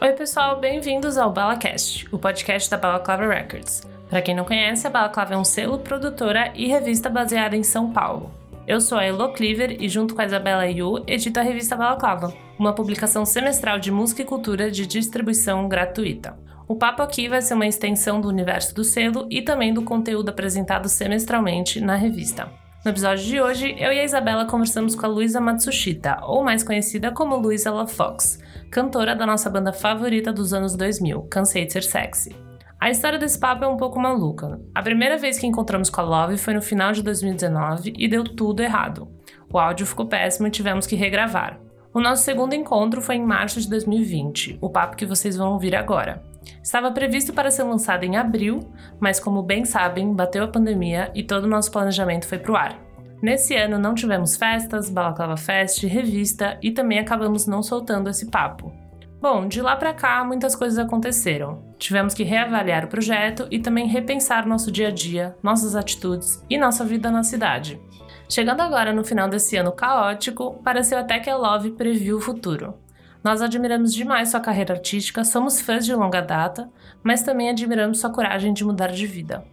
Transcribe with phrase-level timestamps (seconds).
[0.00, 3.82] Oi, pessoal, bem-vindos ao BalaCast, o podcast da Balaclava Records.
[4.10, 7.92] Para quem não conhece, a Balaclava é um selo, produtora e revista baseada em São
[7.92, 8.32] Paulo.
[8.66, 12.34] Eu sou a Elo Cleaver e, junto com a Isabela Yu, edito a revista Balaclava,
[12.58, 16.36] uma publicação semestral de música e cultura de distribuição gratuita.
[16.66, 20.28] O papo aqui vai ser uma extensão do universo do selo e também do conteúdo
[20.28, 22.50] apresentado semestralmente na revista.
[22.84, 26.62] No episódio de hoje, eu e a Isabela conversamos com a Luísa Matsushita, ou mais
[26.62, 28.38] conhecida como Luísa La Fox,
[28.70, 32.36] cantora da nossa banda favorita dos anos 2000, Cansei de Ser Sexy.
[32.80, 34.60] A história desse papo é um pouco maluca.
[34.72, 38.22] A primeira vez que encontramos com a Love foi no final de 2019 e deu
[38.22, 39.08] tudo errado.
[39.52, 41.58] O áudio ficou péssimo e tivemos que regravar.
[41.92, 45.74] O nosso segundo encontro foi em março de 2020, o papo que vocês vão ouvir
[45.74, 46.22] agora.
[46.62, 48.60] Estava previsto para ser lançado em abril,
[49.00, 52.78] mas como bem sabem, bateu a pandemia e todo o nosso planejamento foi pro ar.
[53.20, 58.72] Nesse ano não tivemos festas, Balaclava Fest, revista e também acabamos não soltando esse papo.
[59.20, 61.60] Bom, de lá para cá muitas coisas aconteceram.
[61.76, 66.56] Tivemos que reavaliar o projeto e também repensar nosso dia a dia, nossas atitudes e
[66.56, 67.80] nossa vida na cidade.
[68.28, 72.74] Chegando agora no final desse ano caótico, pareceu até que a Love previu o futuro.
[73.22, 76.70] Nós admiramos demais sua carreira artística, somos fãs de longa data,
[77.02, 79.44] mas também admiramos sua coragem de mudar de vida.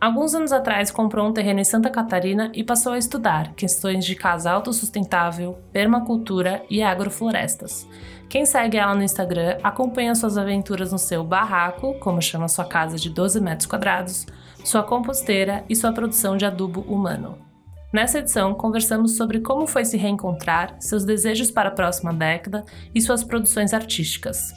[0.00, 4.14] Alguns anos atrás comprou um terreno em Santa Catarina e passou a estudar questões de
[4.14, 7.86] casa autossustentável, permacultura e agroflorestas.
[8.26, 12.96] Quem segue ela no Instagram acompanha suas aventuras no seu barraco, como chama sua casa
[12.96, 14.24] de 12 metros quadrados,
[14.64, 17.49] sua composteira e sua produção de adubo humano.
[17.92, 23.00] Nessa edição, conversamos sobre como foi se reencontrar, seus desejos para a próxima década e
[23.00, 24.52] suas produções artísticas.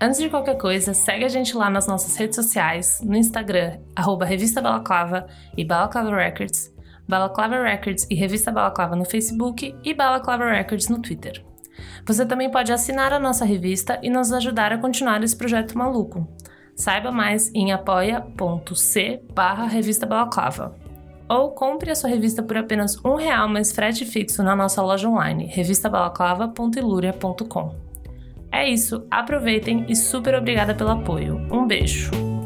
[0.00, 3.78] Antes de qualquer coisa, segue a gente lá nas nossas redes sociais, no Instagram,
[4.24, 6.72] Revista Balaclava e Balaclava Records,
[7.06, 11.44] Balaclava Records e Revista Balaclava no Facebook e Balaclava Records no Twitter.
[12.06, 16.26] Você também pode assinar a nossa revista e nos ajudar a continuar esse projeto maluco.
[16.74, 20.87] Saiba mais em apoia.c barra Revista Balaclava.
[21.28, 25.08] Ou compre a sua revista por apenas um real mais frete fixo na nossa loja
[25.08, 27.74] online, revistabalaclava.iluria.com.
[28.50, 31.36] É isso, aproveitem e super obrigada pelo apoio.
[31.50, 32.37] Um beijo!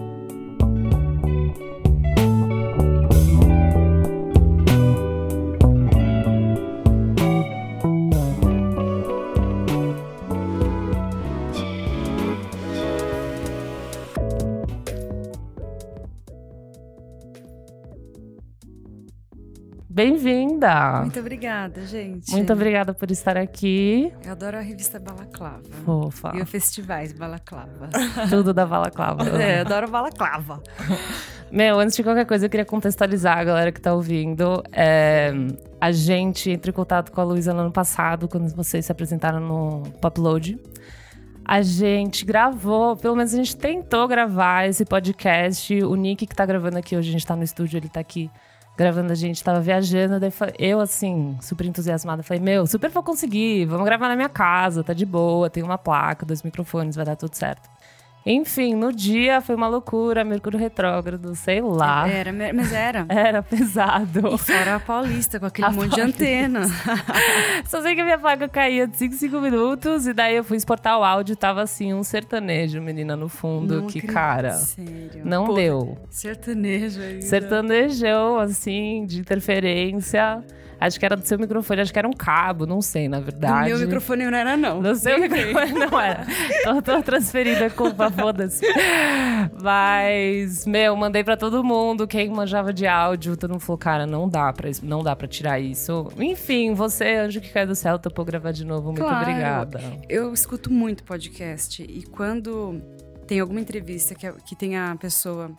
[20.03, 21.03] Bem-vinda!
[21.03, 22.29] Muito obrigada, gente.
[22.33, 24.13] Muito obrigada por estar aqui.
[24.25, 25.63] Eu adoro a revista Balaclava.
[25.85, 26.33] Fofa.
[26.35, 27.89] E os festivais Balaclava.
[28.29, 29.23] Tudo da Balaclava.
[29.41, 30.61] é, eu adoro Balaclava.
[31.53, 34.61] Meu, antes de qualquer coisa, eu queria contextualizar a galera que tá ouvindo.
[34.73, 35.33] É,
[35.81, 39.39] a gente entrou em contato com a Luísa no ano passado, quando vocês se apresentaram
[39.39, 40.59] no Popload.
[41.45, 45.73] A gente gravou, pelo menos a gente tentou gravar esse podcast.
[45.85, 48.29] O Nick que tá gravando aqui hoje, a gente tá no estúdio, ele tá aqui
[48.77, 53.67] gravando a gente, tava viajando, daí eu, assim, super entusiasmada, falei, meu, super vou conseguir,
[53.67, 57.17] vamos gravar na minha casa, tá de boa, tem uma placa, dois microfones, vai dar
[57.17, 57.69] tudo certo.
[58.25, 62.09] Enfim, no dia foi uma loucura, Mercúrio retrógrado, sei lá.
[62.09, 63.05] Era, mas era.
[63.11, 64.35] Era pesado.
[64.35, 66.05] E fora a Paulista, com aquele a monte Paulista.
[66.07, 66.61] de antena.
[67.67, 70.57] Só sei que a minha placa caía de 5 5 minutos, e daí eu fui
[70.57, 74.53] exportar o áudio, tava assim, um sertanejo, menina, no fundo, não que cara.
[74.53, 75.23] Sério?
[75.25, 75.99] Não Pô, deu.
[76.09, 77.23] Sertanejo ainda.
[77.23, 80.45] Sertanejão, assim, de interferência.
[80.87, 83.71] Acho que era do seu microfone, acho que era um cabo, não sei, na verdade.
[83.71, 84.83] Do meu microfone não era, não.
[84.83, 86.27] Do seu microfone não era.
[86.65, 88.67] tô, tô transferida a culpa, foda-se.
[89.63, 94.29] Mas, meu, mandei pra todo mundo, quem manjava de áudio, todo mundo falou, cara, não
[94.29, 96.09] dá pra, não dá pra tirar isso.
[96.19, 98.87] Enfim, você, anjo que cai do céu, topou gravar de novo.
[98.87, 99.23] Muito claro.
[99.23, 99.81] obrigada.
[100.09, 102.83] Eu escuto muito podcast e quando
[103.27, 105.51] tem alguma entrevista que, que tem a pessoa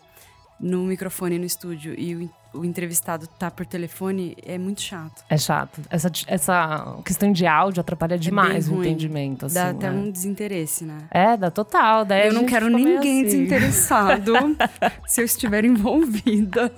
[0.59, 5.23] no microfone no estúdio e o o entrevistado tá por telefone é muito chato.
[5.29, 5.82] É chato.
[5.90, 9.47] Essa, essa questão de áudio atrapalha demais é o entendimento.
[9.47, 9.97] Assim, dá até né?
[10.00, 11.00] um desinteresse, né?
[11.09, 12.05] É, dá total.
[12.05, 13.23] Daí eu não quero ninguém assim.
[13.23, 14.34] desinteressado
[15.08, 16.72] se eu estiver envolvida.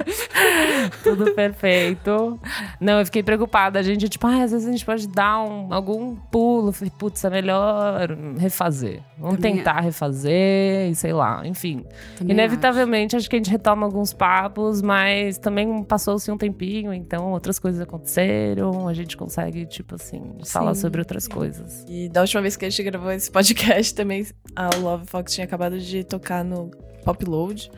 [1.04, 2.40] Tudo perfeito.
[2.80, 3.80] Não, eu fiquei preocupada.
[3.80, 6.72] A gente, tipo, ah, às vezes a gente pode dar um, algum pulo.
[6.72, 9.02] Falei, putz, é melhor refazer.
[9.18, 9.86] Vamos Também tentar é.
[9.86, 11.46] refazer e sei lá.
[11.46, 11.86] Enfim.
[12.18, 13.24] Também Inevitavelmente, acho.
[13.24, 17.60] acho que a gente retoma alguns papos, mas também também passou-se um tempinho, então outras
[17.60, 20.82] coisas aconteceram, a gente consegue, tipo assim, falar Sim.
[20.82, 21.86] sobre outras coisas.
[21.88, 24.26] E da última vez que a gente gravou esse podcast também,
[24.56, 26.72] a Love Fox tinha acabado de tocar no
[27.04, 27.72] Pop Load.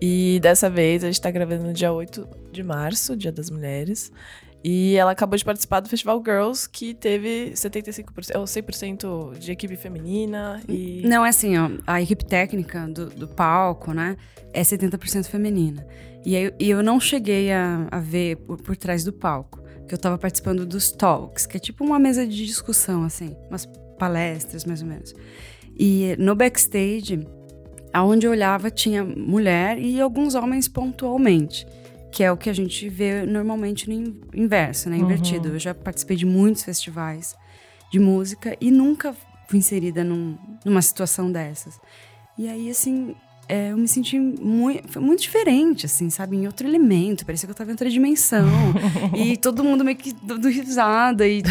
[0.00, 4.10] E dessa vez a gente tá gravando no dia 8 de março, Dia das Mulheres.
[4.64, 9.76] E ela acabou de participar do Festival Girls, que teve 75%, ou 100% de equipe
[9.76, 10.60] feminina.
[10.68, 11.02] E...
[11.04, 14.16] Não, é assim, ó, a equipe técnica do, do palco, né,
[14.52, 15.84] é 70% feminina.
[16.24, 19.94] E aí, e eu não cheguei a, a ver por, por trás do palco, que
[19.94, 23.66] eu tava participando dos talks, que é tipo uma mesa de discussão, assim, umas
[23.98, 25.14] palestras, mais ou menos.
[25.78, 27.26] E no backstage,
[27.92, 31.66] aonde eu olhava, tinha mulher e alguns homens pontualmente
[32.12, 34.98] que é o que a gente vê normalmente no inverso, né?
[34.98, 35.48] Invertido.
[35.48, 35.54] Uhum.
[35.54, 37.34] Eu já participei de muitos festivais
[37.90, 39.16] de música e nunca
[39.48, 41.80] fui inserida num, numa situação dessas.
[42.36, 43.16] E aí, assim,
[43.48, 46.36] é, eu me senti muito, foi muito diferente, assim, sabe?
[46.36, 47.26] Em outro elemento.
[47.26, 48.48] Parecia que eu tava em outra dimensão.
[49.16, 51.42] e todo mundo meio que do, do risada, e,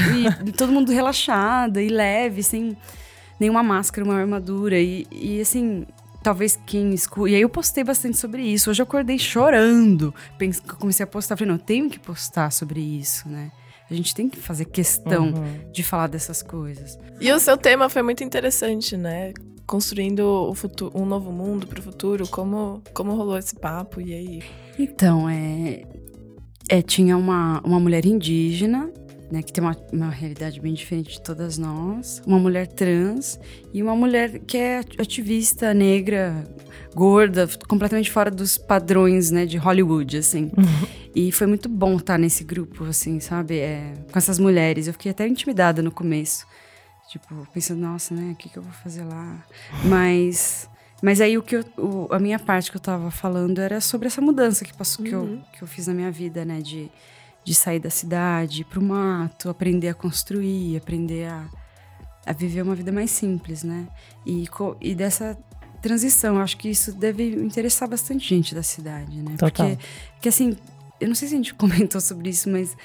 [0.46, 2.76] e todo mundo relaxada e leve, sem
[3.40, 4.80] nenhuma máscara, uma armadura.
[4.80, 5.86] E, e assim,
[6.24, 7.30] talvez quem escuta.
[7.30, 8.70] E aí eu postei bastante sobre isso.
[8.70, 10.14] Hoje eu acordei chorando.
[10.38, 13.52] Pense, comecei a postar, falei, não, eu tenho que postar sobre isso, né?
[13.90, 15.72] A gente tem que fazer questão uhum.
[15.72, 16.98] de falar dessas coisas.
[17.20, 19.34] E o seu tema foi muito interessante, né?
[19.72, 22.28] Construindo o futuro, um novo mundo para o futuro.
[22.28, 24.02] Como, como rolou esse papo?
[24.02, 24.44] E aí?
[24.78, 25.86] Então, é,
[26.68, 28.92] é, tinha uma, uma mulher indígena
[29.32, 33.40] né, que tem uma, uma realidade bem diferente de todas nós, uma mulher trans
[33.74, 36.44] e uma mulher que é ativista negra,
[36.94, 40.52] gorda, completamente fora dos padrões, né, de Hollywood, assim.
[40.58, 40.88] Uhum.
[41.16, 44.88] E foi muito bom estar nesse grupo, assim, sabe, é, com essas mulheres.
[44.88, 46.46] Eu fiquei até intimidada no começo,
[47.12, 49.44] tipo, pensando, nossa, né, o que, que eu vou fazer lá?
[49.86, 50.70] Mas
[51.02, 54.08] mas aí o que eu, o, a minha parte que eu tava falando era sobre
[54.08, 55.10] essa mudança que passou, uhum.
[55.10, 55.44] que, eu, uhum.
[55.54, 56.62] que eu fiz na minha vida, né?
[56.62, 56.92] De
[57.44, 61.50] de sair da cidade, ir pro mato, aprender a construir, aprender a,
[62.26, 63.88] a viver uma vida mais simples, né?
[64.26, 64.48] E,
[64.80, 65.38] e dessa
[65.82, 69.36] transição, acho que isso deve interessar bastante gente da cidade, né?
[69.38, 69.70] Total.
[69.70, 70.56] Porque, porque assim,
[71.00, 72.78] eu não sei se a gente comentou sobre isso, mas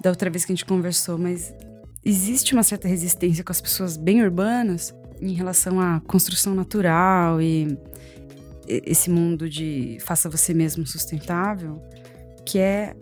[0.00, 1.54] da outra vez que a gente conversou, mas
[2.04, 7.78] existe uma certa resistência com as pessoas bem urbanas em relação à construção natural e
[8.66, 11.82] esse mundo de faça você mesmo sustentável,
[12.44, 12.94] que é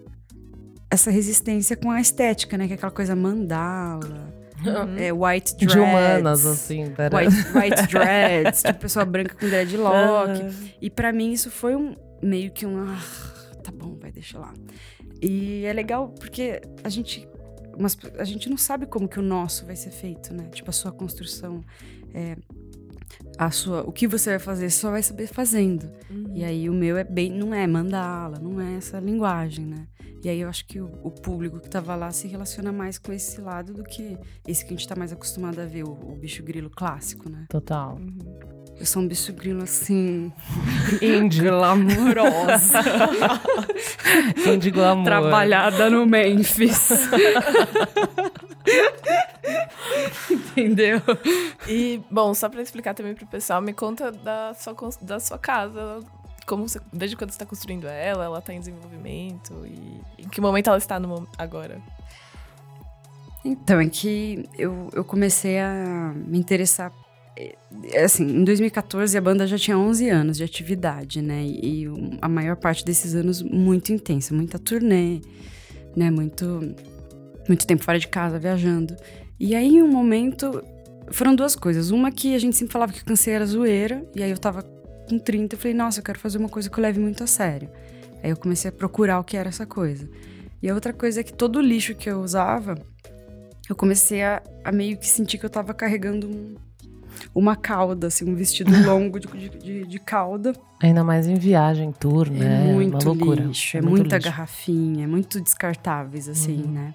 [0.91, 2.67] essa resistência com a estética, né?
[2.67, 4.35] Que é aquela coisa mandala.
[4.65, 4.97] Uhum.
[4.99, 5.75] É, white dreads.
[5.75, 6.91] De humanas, assim.
[6.91, 7.17] Pera.
[7.17, 8.63] White, white dreads.
[8.63, 10.43] tipo, pessoa branca com dreadlock.
[10.43, 10.51] Uhum.
[10.81, 12.79] E para mim isso foi um meio que um...
[12.83, 12.99] Ah,
[13.63, 14.53] tá bom, vai, deixa lá.
[15.23, 17.27] E é legal porque a gente...
[17.81, 20.49] Mas a gente não sabe como que o nosso vai ser feito, né?
[20.53, 21.65] Tipo, a sua construção.
[22.15, 22.37] É,
[23.39, 25.91] a sua, o que você vai fazer, você só vai saber fazendo.
[26.11, 26.33] Uhum.
[26.35, 29.87] E aí o meu é bem, não é mandala, não é essa linguagem, né?
[30.23, 33.13] E aí eu acho que o, o público que tava lá se relaciona mais com
[33.13, 36.15] esse lado do que esse que a gente tá mais acostumado a ver, o, o
[36.17, 37.47] bicho grilo clássico, né?
[37.49, 37.97] Total.
[37.97, 38.60] Uhum.
[38.81, 40.33] Eu sou um bicho grilo assim.
[41.03, 41.43] Indie.
[41.43, 42.81] Glamourosa.
[44.47, 45.05] Indie glamour.
[45.05, 46.89] Trabalhada no Memphis.
[50.31, 51.03] Entendeu?
[51.69, 56.01] E, bom, só pra explicar também pro pessoal, me conta da sua, da sua casa.
[56.47, 60.41] Como você, desde quando você está construindo ela, ela está em desenvolvimento e em que
[60.41, 61.83] momento ela está no, agora?
[63.45, 66.91] Então, é que eu, eu comecei a me interessar.
[67.93, 71.43] É, assim, em 2014 a banda já tinha 11 anos de atividade, né?
[71.45, 75.21] E, e a maior parte desses anos muito intensa, muita turnê,
[75.97, 76.11] né?
[76.11, 76.75] Muito,
[77.49, 78.97] muito tempo fora de casa, viajando.
[79.39, 80.63] E aí, em um momento,
[81.11, 81.91] foram duas coisas.
[81.91, 84.63] Uma que a gente sempre falava que o câncer era zoeira, e aí eu tava
[85.09, 87.27] com 30 eu falei, nossa, eu quero fazer uma coisa que eu leve muito a
[87.27, 87.69] sério.
[88.23, 90.09] Aí eu comecei a procurar o que era essa coisa.
[90.63, 92.77] E a outra coisa é que todo o lixo que eu usava,
[93.69, 96.55] eu comecei a, a meio que sentir que eu tava carregando um,
[97.35, 100.53] uma cauda, assim, um vestido longo de, de, de, cauda.
[100.83, 102.71] Ainda mais em viagem, tour, é né?
[102.71, 103.45] É muito uma loucura.
[103.45, 104.31] lixo, é, é muita lixo.
[104.31, 106.73] garrafinha, é muito descartáveis, assim, uhum.
[106.73, 106.95] né?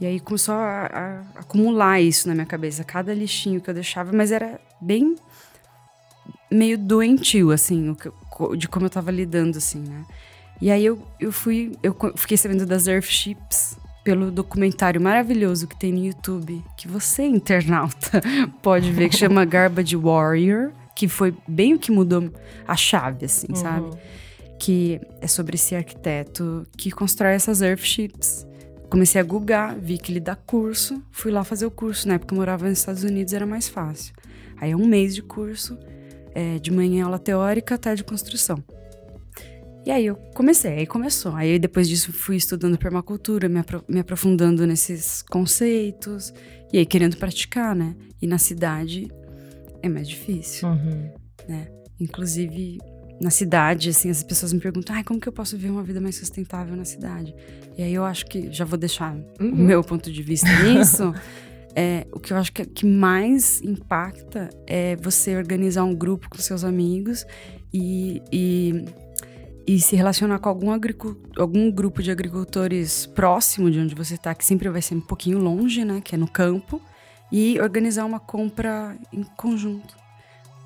[0.00, 4.12] E aí começou a, a, acumular isso na minha cabeça, cada lixinho que eu deixava,
[4.12, 5.16] mas era bem
[6.50, 7.96] meio doentio, assim,
[8.56, 10.04] de como eu tava lidando, assim, né?
[10.60, 15.92] E aí eu, eu fui, eu fiquei sabendo das Earthships pelo documentário maravilhoso que tem
[15.92, 18.22] no YouTube, que você, internauta,
[18.62, 22.30] pode ver, que chama Garbage Warrior, que foi bem o que mudou
[22.68, 23.56] a chave, assim, uhum.
[23.56, 23.90] sabe?
[24.58, 28.46] Que é sobre esse arquiteto que constrói essas Earthships
[28.94, 32.06] comecei a googar, vi que ele dá curso, fui lá fazer o curso.
[32.06, 34.14] Na época eu morava nos Estados Unidos, era mais fácil.
[34.56, 35.76] Aí é um mês de curso,
[36.32, 38.62] é, de manhã aula teórica, tarde construção.
[39.86, 41.34] E aí eu comecei, aí começou.
[41.34, 46.32] Aí depois disso fui estudando permacultura, me, apro me aprofundando nesses conceitos,
[46.72, 47.94] e aí querendo praticar, né?
[48.20, 49.08] E na cidade
[49.82, 51.10] é mais difícil, uhum.
[51.46, 51.68] né?
[52.00, 52.78] Inclusive,
[53.20, 56.00] na cidade, assim, as pessoas me perguntam, ah, como que eu posso viver uma vida
[56.00, 57.34] mais sustentável na cidade?
[57.76, 59.52] E aí eu acho que, já vou deixar uhum.
[59.52, 61.12] o meu ponto de vista nisso,
[61.76, 66.38] é, o que eu acho que, que mais impacta é você organizar um grupo com
[66.38, 67.26] seus amigos
[67.72, 68.84] e, e,
[69.66, 70.70] e se relacionar com algum,
[71.38, 75.38] algum grupo de agricultores próximo de onde você está, que sempre vai ser um pouquinho
[75.38, 76.80] longe, né, que é no campo,
[77.32, 79.96] e organizar uma compra em conjunto.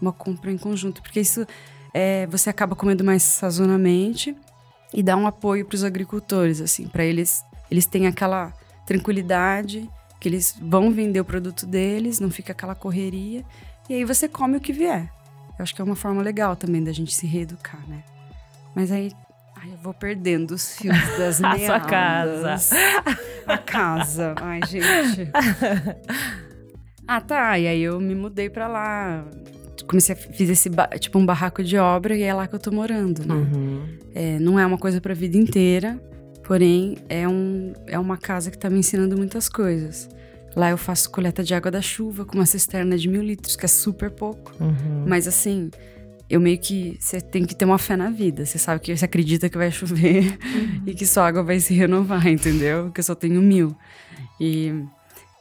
[0.01, 1.47] Uma compra em conjunto, porque isso
[1.95, 4.37] é, você acaba comendo mais sazonamente
[4.93, 8.53] e dá um apoio para os agricultores, assim, para eles eles têm aquela
[8.87, 9.89] tranquilidade
[10.19, 13.45] que eles vão vender o produto deles, não fica aquela correria
[13.89, 15.13] e aí você come o que vier.
[15.59, 18.03] Eu acho que é uma forma legal também da gente se reeducar, né?
[18.79, 19.11] Mas aí
[19.61, 22.57] Ai, eu vou perdendo os fios das A sua casa.
[23.45, 24.35] A casa.
[24.41, 25.31] Ai, gente.
[27.11, 27.59] Ah, tá.
[27.59, 29.25] E aí eu me mudei pra lá
[29.87, 30.71] comecei a fiz esse
[31.01, 33.35] tipo um barraco de obra e é lá que eu tô morando, né?
[33.35, 33.99] Uhum.
[34.15, 35.99] É, não é uma coisa para a vida inteira,
[36.45, 40.07] porém é, um, é uma casa que tá me ensinando muitas coisas.
[40.55, 43.65] Lá eu faço coleta de água da chuva com uma cisterna de mil litros, que
[43.65, 44.53] é super pouco.
[44.61, 45.05] Uhum.
[45.07, 45.71] Mas assim,
[46.29, 46.97] eu meio que.
[47.01, 48.45] Você tem que ter uma fé na vida.
[48.45, 50.83] Você sabe que você acredita que vai chover uhum.
[50.87, 52.85] e que sua água vai se renovar, entendeu?
[52.85, 53.75] Porque eu só tenho mil.
[54.39, 54.85] E,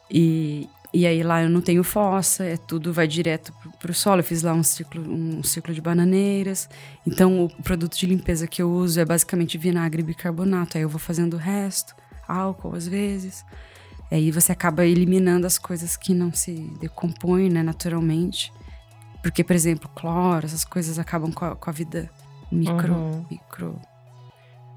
[0.09, 4.21] e, e aí lá eu não tenho fossa, é tudo vai direto para o solo.
[4.21, 6.69] Eu fiz lá um ciclo, um ciclo de bananeiras.
[7.05, 10.77] Então o produto de limpeza que eu uso é basicamente vinagre e bicarbonato.
[10.77, 11.93] Aí eu vou fazendo o resto,
[12.25, 13.45] álcool às vezes.
[14.09, 18.53] Aí você acaba eliminando as coisas que não se decompõem né, naturalmente.
[19.27, 22.09] Porque, por exemplo, cloro, essas coisas acabam com a, com a vida
[22.49, 23.25] micro, uhum.
[23.29, 23.81] micro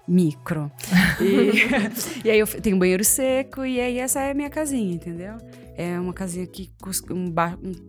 [0.08, 0.72] micro.
[1.20, 5.36] E, e, aí eu tenho banheiro seco e aí essa é a minha casinha, entendeu?
[5.76, 7.32] É uma casinha que custa um,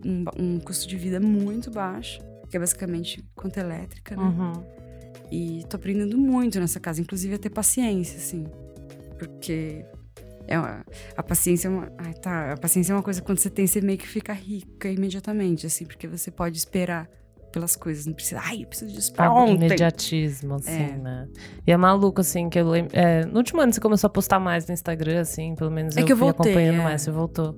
[0.04, 4.22] um, um, custo de vida muito baixo, que é basicamente conta elétrica, né?
[4.22, 4.64] Uhum.
[5.32, 8.46] E tô aprendendo muito nessa casa, inclusive a ter paciência, assim.
[9.18, 9.84] Porque
[10.46, 10.84] é uma,
[11.16, 11.92] a paciência é uma.
[11.98, 12.52] Ai, tá.
[12.52, 15.84] A paciência é uma coisa quando você tem, você meio que fica rica imediatamente, assim,
[15.84, 17.08] porque você pode esperar
[17.52, 18.06] pelas coisas.
[18.06, 19.66] Não precisa, ai, eu preciso disso pra ontem.
[19.66, 20.96] Imediatismo, assim, é.
[20.96, 21.28] né?
[21.66, 22.90] E é maluco, assim, que eu lembro.
[22.96, 26.00] É, no último ano você começou a postar mais no Instagram, assim, pelo menos é
[26.00, 26.84] eu, que eu fui voltei, acompanhando é.
[26.84, 27.56] mais, você voltou.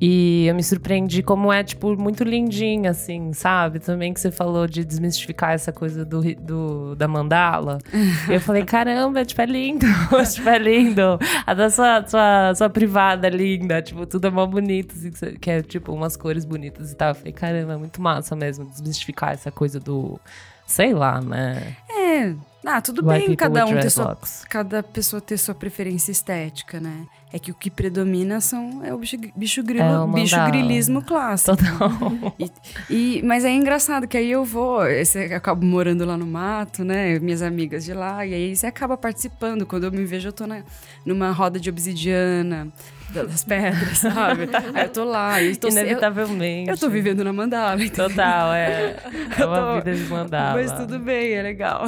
[0.00, 3.78] E eu me surpreendi como é, tipo, muito lindinha, assim, sabe?
[3.78, 7.78] Também que você falou de desmistificar essa coisa do, do da mandala.
[8.28, 9.86] eu falei, caramba, tipo, é lindo,
[10.32, 11.18] tipo, é lindo.
[11.46, 15.10] A da sua, sua, sua privada é linda, tipo, tudo é mó bonito, assim,
[15.40, 17.10] que é, tipo, umas cores bonitas e tal.
[17.10, 20.20] Eu falei, caramba, é muito massa mesmo desmistificar essa coisa do
[20.66, 21.76] sei lá, né?
[21.88, 22.34] É.
[22.64, 24.18] Ah, tudo bem cada um ter sua,
[24.50, 27.06] cada pessoa ter sua preferência estética, né?
[27.32, 31.56] É que o que predomina são é o bicho, bicho, grilo, é bicho grilismo clássico.
[31.56, 31.90] Total.
[32.88, 36.84] E, e, mas é engraçado que aí eu vou, você acaba morando lá no mato,
[36.84, 37.18] né?
[37.18, 39.66] Minhas amigas de lá, e aí você acaba participando.
[39.66, 40.62] Quando eu me vejo, eu tô na,
[41.04, 42.68] numa roda de obsidiana
[43.12, 44.48] das pedras, sabe?
[44.74, 45.42] Aí eu tô lá.
[45.42, 46.68] Eu tô, Inevitavelmente.
[46.68, 47.82] Eu, eu tô vivendo na mandala.
[47.82, 48.08] Entendeu?
[48.08, 48.96] Total, é.
[49.38, 50.54] É uma tô, vida de mandala.
[50.54, 51.86] Mas tudo bem, é legal.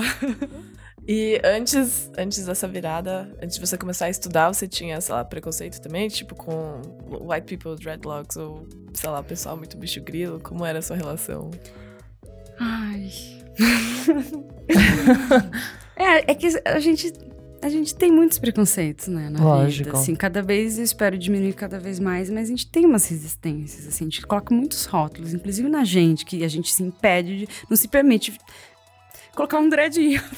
[1.09, 5.25] E antes, antes dessa virada, antes de você começar a estudar, você tinha, sei lá,
[5.25, 6.07] preconceito também?
[6.09, 6.83] Tipo, com
[7.27, 10.39] white people, dreadlocks, ou, sei lá, pessoal muito bicho grilo?
[10.39, 11.51] Como era a sua relação?
[12.61, 13.11] Ai.
[15.97, 17.11] é, é que a gente
[17.61, 19.87] a gente tem muitos preconceitos, né, na Lógico.
[19.87, 19.99] vida.
[19.99, 23.87] Assim, cada vez eu espero diminuir cada vez mais, mas a gente tem umas resistências,
[23.87, 27.49] assim, a gente coloca muitos rótulos, inclusive na gente, que a gente se impede de,
[27.69, 28.39] não se permite
[29.39, 30.21] colocar um dreadinho.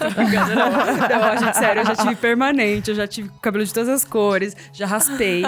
[0.00, 4.04] não, não, gente, sério, eu já tive permanente, eu já tive cabelo de todas as
[4.04, 5.44] cores, já raspei.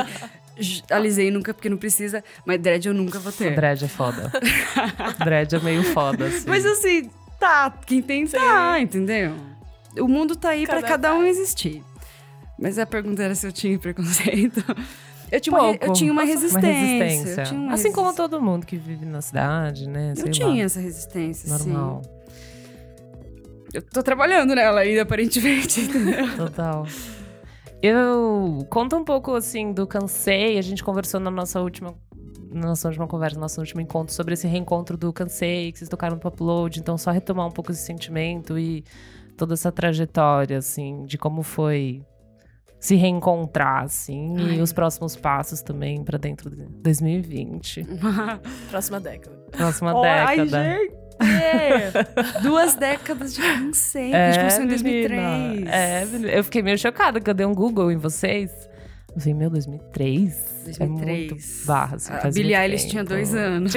[0.91, 3.57] Alisei nunca, porque não precisa, mas dread eu nunca vou ter.
[3.57, 4.31] Dread é foda.
[5.19, 6.45] dread é meio foda, assim.
[6.47, 9.35] Mas assim, tá, quem tem, tá, entendeu?
[9.99, 11.83] o mundo tá aí para cada um existir.
[12.59, 14.65] Mas a pergunta era se eu tinha preconceito.
[15.31, 16.69] Eu tinha, uma, eu tinha uma resistência.
[16.69, 17.55] Uma resistência.
[17.55, 17.95] Uma assim resist...
[17.95, 20.15] como todo mundo que vive na cidade, né?
[20.15, 20.59] Sei eu tinha lá.
[20.59, 22.03] essa resistência, Normal.
[22.05, 22.22] Sim.
[23.73, 25.89] Eu tô trabalhando nela ainda, aparentemente.
[26.37, 26.87] Total.
[27.83, 30.59] Eu conta um pouco assim do cansei.
[30.59, 31.95] A gente conversou na nossa última
[32.53, 35.89] na nossa última conversa, no nosso último encontro sobre esse reencontro do cansei que vocês
[35.89, 36.79] tocaram no upload.
[36.79, 38.85] Então só retomar um pouco esse sentimento e
[39.37, 42.05] toda essa trajetória, assim, de como foi
[42.79, 44.57] se reencontrar, assim, Ai.
[44.57, 47.87] e os próximos passos também para dentro de 2020.
[48.71, 49.37] Próxima década.
[49.53, 50.59] Próxima oh, década.
[50.59, 51.02] Ai, gente.
[51.21, 51.91] É.
[52.41, 54.17] Duas décadas de incêndio.
[54.17, 55.67] É, a gente começou em 2003.
[55.69, 56.05] É,
[56.39, 58.51] eu fiquei meio chocada que eu dei um Google em vocês.
[59.15, 60.63] Eu falei, meu, 2003?
[60.65, 60.81] 2003.
[60.81, 63.75] É muito barra, assim, A Billie Eilish tinha dois anos.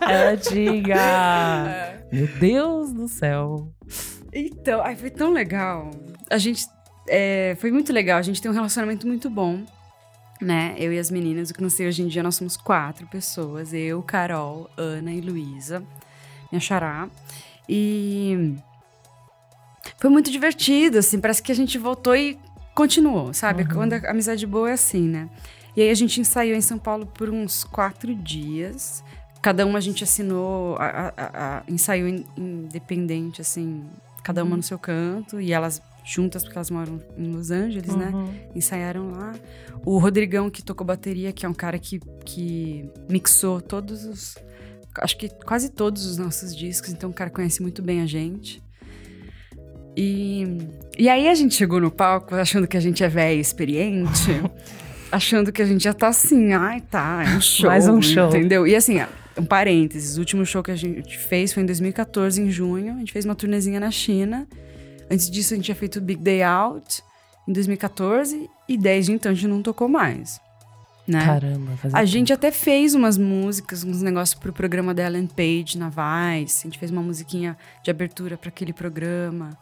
[0.00, 2.00] Ela tinha.
[2.12, 3.72] Meu Deus do céu.
[4.32, 5.90] Então, ai, foi tão legal.
[6.28, 6.64] A gente.
[7.08, 8.18] é, foi muito legal.
[8.18, 9.62] A gente tem um relacionamento muito bom,
[10.40, 10.74] né?
[10.78, 11.50] Eu e as meninas.
[11.50, 15.20] O que não sei hoje em dia, nós somos quatro pessoas: eu, Carol, Ana e
[15.20, 15.82] Luísa,
[16.50, 17.08] minha xará.
[17.68, 18.56] E.
[19.98, 21.20] Foi muito divertido, assim.
[21.20, 22.38] Parece que a gente voltou e
[22.74, 23.66] continuou, sabe?
[23.66, 25.28] Quando a amizade boa é assim, né?
[25.76, 29.04] E aí a gente ensaiou em São Paulo por uns quatro dias.
[29.42, 33.84] Cada uma a gente assinou, a, a, a, ensaiou in- independente, assim,
[34.22, 35.40] cada uma no seu canto.
[35.40, 38.10] E elas juntas, porque elas moram em Los Angeles, né?
[38.12, 38.32] Uhum.
[38.54, 39.32] Ensaiaram lá.
[39.84, 44.36] O Rodrigão, que tocou bateria, que é um cara que, que mixou todos os.
[44.98, 48.62] Acho que quase todos os nossos discos, então o cara conhece muito bem a gente.
[49.96, 50.58] E,
[50.98, 54.40] e aí a gente chegou no palco achando que a gente é velha e experiente,
[55.10, 57.66] achando que a gente já tá assim, ai tá, é um show.
[57.66, 58.28] Mais um show.
[58.28, 58.66] Entendeu?
[58.66, 59.00] E assim,
[59.36, 62.94] um parênteses, o último show que a gente fez foi em 2014, em junho.
[62.94, 64.46] A gente fez uma turnezinha na China.
[65.10, 67.02] Antes disso, a gente tinha feito o Big Day Out
[67.48, 70.40] em 2014 e desde então a gente não tocou mais.
[71.06, 71.24] Né?
[71.24, 75.88] Caramba, A gente até fez umas músicas, uns negócios pro programa da Ellen Page na
[75.88, 76.60] Vice.
[76.66, 79.58] A gente fez uma musiquinha de abertura para aquele programa.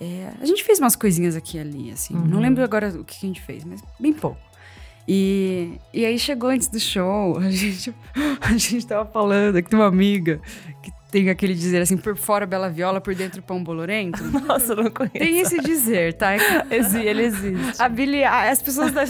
[0.00, 2.14] É, a gente fez umas coisinhas aqui e ali, assim.
[2.14, 4.40] Não lembro agora o que a gente fez, mas bem pouco.
[5.08, 7.94] E, e aí chegou antes do show, a gente,
[8.40, 10.40] a gente tava falando que tem uma amiga
[10.82, 14.22] que tem aquele dizer assim, por fora bela viola, por dentro pão bolorento.
[14.46, 15.16] Nossa, eu não conheço.
[15.16, 16.32] Tem esse dizer, tá?
[16.70, 17.80] Exi- Ele existe.
[17.80, 19.02] A Billie, as pessoas da,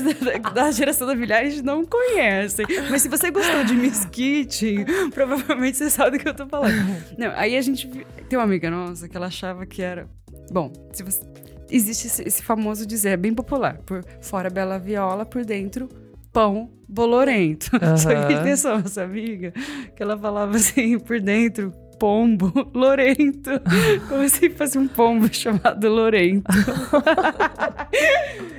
[0.53, 2.65] da, geração da Billie Eilish não conhecem.
[2.89, 6.77] Mas se você gostou de Miss Kitty, provavelmente você sabe do que eu tô falando.
[7.19, 7.89] Não, aí a gente...
[8.29, 10.09] Tem uma amiga nossa que ela achava que era...
[10.53, 11.27] Bom, se você...
[11.69, 13.79] Existe esse, esse famoso dizer, é bem popular.
[13.79, 15.89] Por fora bela viola, por dentro
[16.33, 17.71] pão bolorento.
[17.99, 18.45] Só que Aham.
[18.45, 19.53] pensou, nossa amiga,
[19.97, 21.73] que ela falava assim, por dentro...
[21.99, 23.51] Pombo Lorento.
[24.09, 26.47] Como se fosse um pombo chamado Lorento.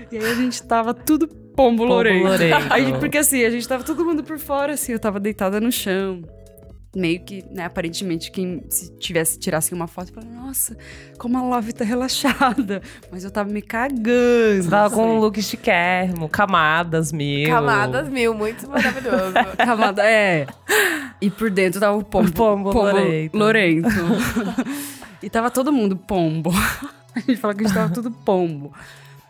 [0.10, 2.24] E aí a gente tava tudo pombo, lorento.
[2.24, 2.56] lorento.
[2.70, 5.70] Aí, porque assim, a gente tava todo mundo por fora, assim, eu tava deitada no
[5.70, 6.22] chão.
[6.98, 10.76] Meio que, né, aparentemente, quem se tivesse, tirasse uma foto, falava, nossa,
[11.20, 12.82] como a Love tá relaxada.
[13.12, 14.64] Mas eu tava me cagando.
[14.64, 15.20] Você tava com um assim.
[15.20, 17.48] look chiquérrimo, camadas mil.
[17.48, 19.34] Camadas mil, muito maravilhoso.
[19.58, 20.48] Camada, é.
[21.22, 22.30] E por dentro tava o pombo.
[22.30, 23.38] O pombo lorento.
[23.38, 23.90] lorento.
[25.22, 26.52] e tava todo mundo pombo.
[27.16, 28.72] A gente fala que a gente tava tudo pombo.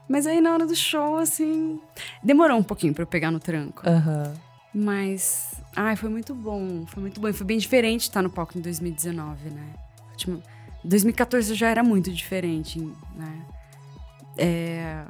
[0.10, 1.80] Mas aí na hora do show, assim.
[2.23, 3.82] Demorou um pouquinho pra eu pegar no tranco.
[3.88, 4.34] Aham.
[4.73, 5.53] Mas.
[5.75, 6.86] Ai, foi muito bom.
[6.88, 7.27] Foi muito bom.
[7.27, 9.73] E foi bem diferente estar no palco em 2019, né?
[10.15, 10.41] Tipo,
[10.84, 12.80] 2014 já era muito diferente,
[13.15, 13.45] né?
[14.38, 15.03] É,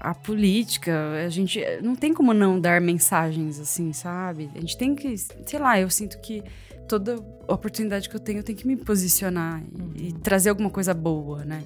[0.00, 0.92] a política,
[1.26, 4.50] a gente não tem como não dar mensagens assim, sabe?
[4.54, 6.42] A gente tem que, sei lá, eu sinto que
[6.86, 7.16] toda
[7.48, 9.62] oportunidade que eu tenho, eu tenho que me posicionar
[9.96, 11.62] e, e trazer alguma coisa boa, né?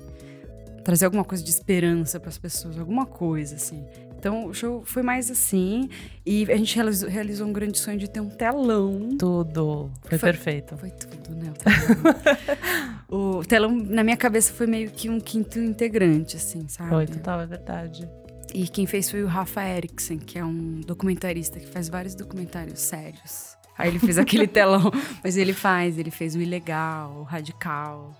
[0.84, 3.84] Trazer alguma coisa de esperança para as pessoas, alguma coisa assim.
[4.18, 5.88] Então, o show foi mais assim.
[6.26, 9.16] E a gente realizou, realizou um grande sonho de ter um telão.
[9.16, 9.90] Tudo.
[10.02, 10.76] Foi, Foi- perfeito.
[10.76, 11.50] Foi tudo, né?
[11.50, 13.38] O telão.
[13.40, 16.90] o telão, na minha cabeça, foi meio que um quinto integrante, assim, sabe?
[16.90, 18.08] Foi total, é verdade.
[18.52, 22.80] E quem fez foi o Rafa Eriksen, que é um documentarista que faz vários documentários
[22.80, 23.56] sérios.
[23.76, 24.90] Aí ele fez aquele telão,
[25.22, 28.12] mas ele faz, ele fez o ilegal, o radical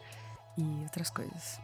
[0.56, 1.58] e outras coisas.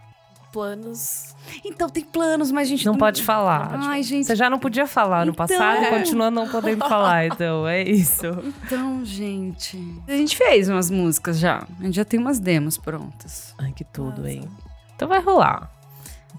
[0.54, 1.34] Planos.
[1.64, 3.74] Então tem planos, mas a gente Não pode falar.
[3.74, 4.24] Ai, gente.
[4.26, 8.24] Você já não podia falar no Então, passado continua não podendo falar, então é isso.
[8.64, 9.76] Então, gente.
[10.06, 11.66] A gente fez umas músicas já.
[11.80, 13.52] A gente já tem umas demos prontas.
[13.58, 14.30] Ai, que tudo, Nossa.
[14.30, 14.48] hein?
[14.94, 15.68] Então vai rolar.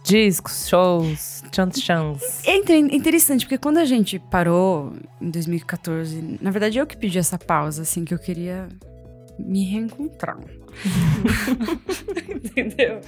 [0.04, 2.50] Discos, shows, chance chance.
[2.50, 7.18] É inter- interessante, porque quando a gente parou em 2014, na verdade eu que pedi
[7.20, 8.70] essa pausa, assim, que eu queria
[9.38, 10.38] me reencontrar.
[12.30, 13.02] Entendeu?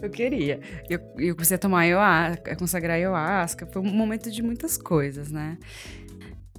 [0.00, 0.60] Eu queria.
[0.88, 3.66] Eu, eu comecei a tomar ayahuasca, a consagrar ayahuasca.
[3.66, 5.58] Foi um momento de muitas coisas, né?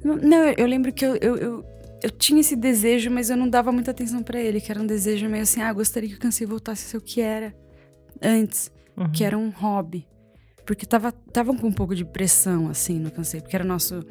[0.04, 1.66] Não, eu, lembro que eu, eu, eu,
[2.04, 4.86] eu tinha esse desejo, mas eu não dava muita atenção pra ele, que era um
[4.86, 7.56] desejo meio assim, ah, gostaria que o câncer voltasse a ser o que era
[8.22, 9.12] antes Uhum.
[9.12, 10.08] que era um hobby.
[10.66, 13.42] Porque tava, tava com um pouco de pressão, assim, no Cansei.
[13.42, 14.06] Porque era o nosso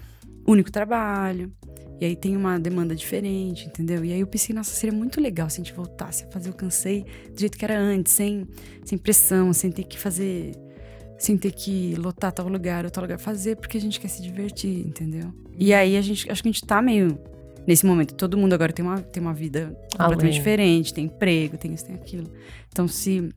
[0.46, 1.50] único trabalho.
[2.00, 4.04] E aí tem uma demanda diferente, entendeu?
[4.04, 6.52] E aí eu pensei, nossa, seria muito legal se a gente voltasse a fazer o
[6.52, 8.46] Cansei do jeito que era antes, sem,
[8.84, 10.52] sem pressão, sem ter que fazer...
[11.16, 13.18] Sem ter que lotar tal lugar ou tal lugar.
[13.18, 15.32] Fazer porque a gente quer se divertir, entendeu?
[15.56, 16.30] E aí a gente...
[16.30, 17.18] Acho que a gente tá meio...
[17.66, 20.30] Nesse momento, todo mundo agora tem uma, tem uma vida completamente Além.
[20.32, 20.92] diferente.
[20.92, 22.30] Tem emprego, tem isso, tem aquilo.
[22.70, 23.30] Então, se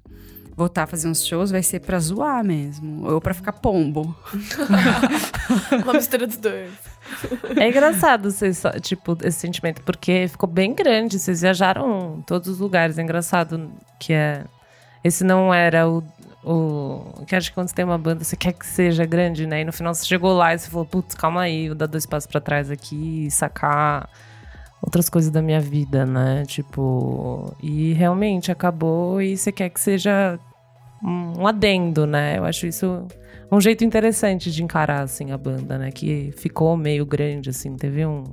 [0.58, 3.08] voltar a fazer uns shows vai ser pra zoar mesmo.
[3.08, 4.18] Ou pra ficar pombo.
[5.84, 6.74] Uma mistura dos dois.
[7.56, 11.20] É engraçado, vocês, tipo, esse sentimento, porque ficou bem grande.
[11.20, 12.98] Vocês viajaram em todos os lugares.
[12.98, 14.44] É engraçado que é.
[15.04, 16.04] Esse não era o.
[16.44, 19.62] o que acho que quando você tem uma banda, você quer que seja grande, né?
[19.62, 22.08] E no final você chegou lá e você falou, putz, calma aí, vou dar dois
[22.08, 24.10] passos pra trás aqui e sacar
[24.82, 26.44] outras coisas da minha vida, né?
[26.48, 27.56] Tipo.
[27.62, 30.40] E realmente acabou e você quer que seja
[31.04, 32.38] um um adendo, né?
[32.38, 33.06] Eu acho isso
[33.52, 35.92] um jeito interessante de encarar, assim, a banda, né?
[35.92, 38.24] Que ficou meio grande, assim, teve um,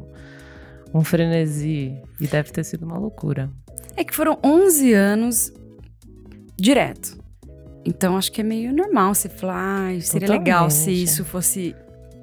[0.92, 3.50] um frenesi e deve ter sido uma loucura.
[3.96, 5.52] É que foram 11 anos
[6.56, 7.22] direto.
[7.84, 11.02] Então acho que é meio normal você falar, ah, seria legal se Totalmente.
[11.02, 11.76] isso fosse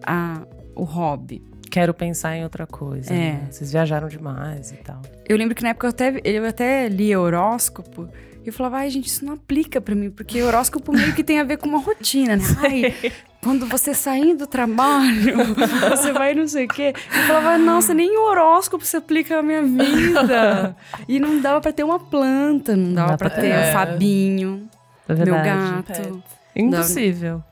[0.05, 1.41] a, o hobby.
[1.69, 3.13] Quero pensar em outra coisa.
[3.13, 3.33] É.
[3.33, 3.47] né?
[3.49, 5.01] Vocês viajaram demais e tal.
[5.29, 8.09] Eu lembro que na época eu até, eu até lia horóscopo
[8.43, 11.39] e eu falava, ai gente, isso não aplica pra mim, porque horóscopo meio que tem
[11.39, 12.43] a ver com uma rotina, né?
[12.59, 15.35] Ai, quando você sair do trabalho,
[15.89, 16.93] você vai não sei o quê.
[16.95, 20.75] Eu falava, nossa, nem o horóscopo se aplica à minha vida.
[21.07, 23.69] E não dava pra ter uma planta, não dava pra ter ter.
[23.69, 24.67] o Fabinho,
[25.07, 26.23] É meu gato.
[26.55, 27.43] Impossível.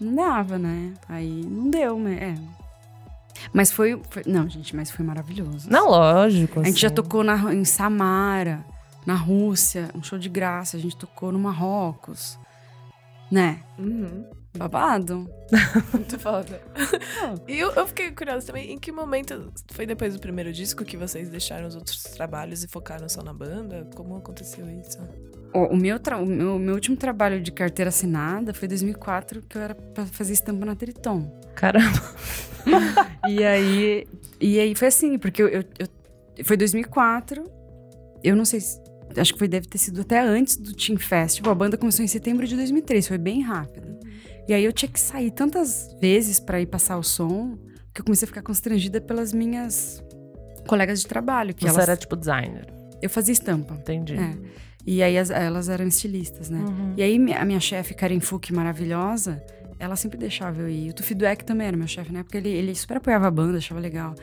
[0.00, 0.92] Não dava, né?
[1.08, 2.34] Aí não deu, né?
[2.36, 2.62] É.
[3.52, 5.68] Mas foi, foi- Não, gente, mas foi maravilhoso.
[5.70, 6.60] Não, lógico.
[6.60, 6.94] A gente já assim.
[6.94, 8.64] tocou na, em Samara,
[9.06, 10.76] na Rússia, um show de graça.
[10.76, 12.38] A gente tocou no Marrocos.
[13.30, 13.62] Né?
[13.78, 14.26] Uhum.
[14.56, 15.26] Babado.
[15.94, 16.60] Muito foda.
[17.48, 20.96] e eu, eu fiquei curiosa também, em que momento foi depois do primeiro disco que
[20.98, 23.88] vocês deixaram os outros trabalhos e focaram só na banda?
[23.94, 24.98] Como aconteceu isso?
[25.54, 29.40] O, o meu, tra- o meu, meu último trabalho de carteira assinada foi em 2004,
[29.42, 31.30] que eu era pra fazer estampa na Triton.
[31.54, 31.86] Caramba.
[33.28, 34.06] E aí,
[34.40, 37.42] e aí foi assim, porque eu, eu- eu- foi 2004.
[38.22, 38.80] Eu não sei se.
[39.20, 41.52] Acho que foi, deve ter sido até antes do Team Festival.
[41.52, 43.98] A banda começou em setembro de 2003, foi bem rápido.
[44.48, 47.56] E aí eu tinha que sair tantas vezes pra ir passar o som
[47.94, 50.02] que eu comecei a ficar constrangida pelas minhas
[50.66, 51.54] colegas de trabalho.
[51.54, 52.66] Que Você elas, era tipo designer.
[53.00, 53.74] Eu fazia estampa.
[53.74, 54.14] Entendi.
[54.14, 54.36] É.
[54.86, 56.58] E aí as- elas eram estilistas, né?
[56.60, 56.94] Uhum.
[56.96, 59.42] E aí a minha chefe, Karen Fuck, maravilhosa,
[59.78, 60.90] ela sempre deixava eu ir.
[60.90, 62.22] O Tufi Dueck também era meu chefe, né?
[62.22, 64.14] Porque ele, ele super apoiava a banda, achava legal.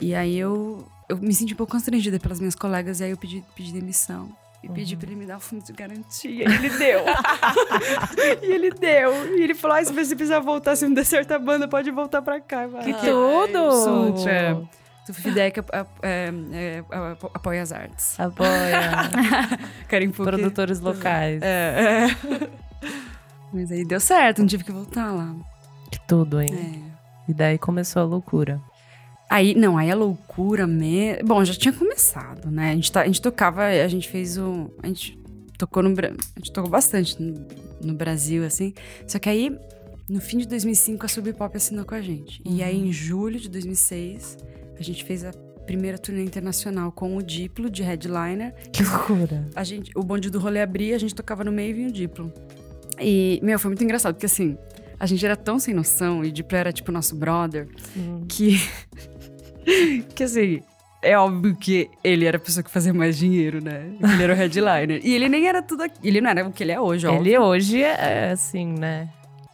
[0.00, 3.16] E aí eu, eu me senti um pouco constrangida pelas minhas colegas, e aí eu
[3.16, 4.28] pedi, pedi demissão.
[4.62, 6.30] E pedi pra ele me dar o fundo de garantia.
[6.48, 7.00] E ele deu.
[8.42, 9.36] e ele deu.
[9.38, 11.90] E ele falou: ah, se você precisar voltar, se não der certo a banda, pode
[11.90, 12.66] voltar pra cá.
[12.68, 14.14] Que Ai, tudo!
[14.16, 14.56] Super.
[15.60, 18.18] Ap- ap- é, é, ap- apoia as artes.
[18.18, 19.10] Apoia
[20.14, 20.22] Fuck.
[20.30, 21.42] produtores locais.
[21.42, 22.48] É, é.
[23.52, 25.34] Mas aí deu certo, não tive que voltar lá.
[25.90, 26.48] Que tudo, hein?
[27.28, 27.30] É.
[27.30, 28.60] E daí começou a loucura.
[29.34, 31.26] Aí, não, aí a loucura mesmo.
[31.26, 32.70] Bom, já tinha começado, né?
[32.70, 34.70] A gente, tá, a gente tocava, a gente fez o.
[34.80, 35.18] A gente
[35.58, 35.90] tocou no.
[35.90, 37.44] A gente tocou bastante no,
[37.82, 38.72] no Brasil, assim.
[39.08, 39.58] Só que aí,
[40.08, 42.40] no fim de 2005, a Sub Pop assinou com a gente.
[42.46, 44.38] E aí, em julho de 2006,
[44.78, 45.32] a gente fez a
[45.66, 48.54] primeira turnê internacional com o Diplo de headliner.
[48.70, 49.48] Que loucura.
[49.56, 51.92] A gente, o bonde do rolê abria, a gente tocava no meio e vinha o
[51.92, 52.32] Diplo.
[53.00, 54.56] E, meu, foi muito engraçado, porque assim,
[54.96, 57.66] a gente era tão sem noção, e o Diplo era tipo nosso brother,
[58.28, 58.60] que.
[60.14, 60.62] que assim.
[61.02, 63.90] É óbvio que ele era a pessoa que fazia mais dinheiro, né?
[64.02, 65.00] Ele era o headliner.
[65.04, 65.84] E ele nem era tudo.
[66.02, 67.20] Ele não era o que ele é hoje, óbvio.
[67.22, 69.08] Ele hoje é assim, né?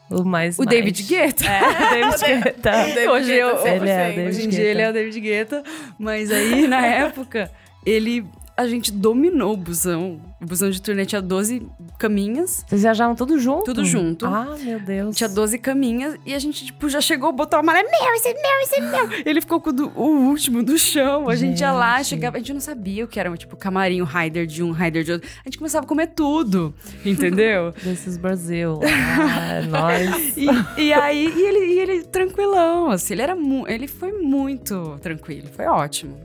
[0.09, 0.57] O mais.
[0.61, 1.45] O mais- David Guetta.
[1.47, 2.73] É, o David Guetta.
[3.13, 4.15] Hoje eu, Ele é, 100%.
[4.15, 5.63] David hoje em dia ele é o David Guetta.
[5.99, 7.51] Mas aí, na época,
[7.85, 8.25] ele.
[8.57, 10.21] A gente dominou o busão.
[10.41, 11.67] O busão de turnê tinha 12
[11.99, 12.65] caminhas.
[12.67, 13.65] Vocês viajaram tudo junto?
[13.65, 14.25] Tudo junto.
[14.25, 15.15] Ah, meu Deus.
[15.15, 18.29] Tinha 12 caminhas e a gente, tipo, já chegou, botou a mala, é meu, esse
[18.29, 19.21] é meu, esse é meu.
[19.27, 21.29] Ele ficou com o, do- o último do chão.
[21.29, 22.07] A gente ia lá, Gente.
[22.09, 25.05] chegava, a gente não sabia o que era, tipo, camarim, um rider de um, rider
[25.05, 25.29] de outro.
[25.45, 26.75] A gente começava a comer tudo,
[27.05, 27.73] entendeu?
[27.85, 28.81] Desses Brasil.
[28.83, 30.37] Ah, nós.
[30.39, 30.47] E,
[30.81, 33.37] e aí, e ele, e ele tranquilão, assim, ele era
[33.69, 36.19] ele foi muito tranquilo, foi ótimo.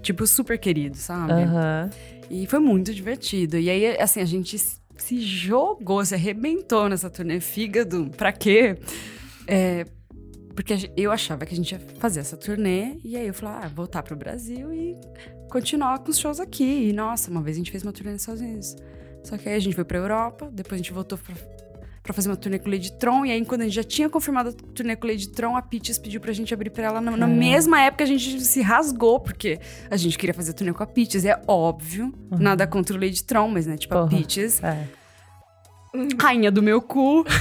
[0.00, 1.32] Tipo, super querido, sabe?
[1.32, 1.88] Aham.
[2.30, 3.58] E foi muito divertido.
[3.58, 7.40] E aí, assim, a gente se jogou, se arrebentou nessa turnê.
[7.40, 8.76] Fígado, pra quê?
[9.46, 9.84] É,
[10.54, 12.98] porque eu achava que a gente ia fazer essa turnê.
[13.04, 14.96] E aí eu falei, ah, voltar pro Brasil e
[15.50, 16.88] continuar com os shows aqui.
[16.88, 18.76] E, nossa, uma vez a gente fez uma turnê Unidos.
[19.24, 21.34] Só que aí a gente foi pra Europa, depois a gente voltou pra,
[22.02, 23.24] pra fazer uma turnê com o Lady Tron.
[23.24, 25.62] E aí, quando a gente já tinha confirmado a turnê com o Lady Tron, a
[25.62, 27.00] Peaches pediu pra gente abrir pra ela.
[27.00, 27.36] Na, na Caramba.
[27.38, 29.60] mesma época, a gente se rasgou, porque
[29.90, 31.24] a gente queria fazer turnê com a Peaches.
[31.24, 34.10] É óbvio, nada contra o Lady Tron, mas, né, tipo, a Porra.
[34.16, 34.84] Peaches, É.
[36.20, 37.24] rainha do meu cu.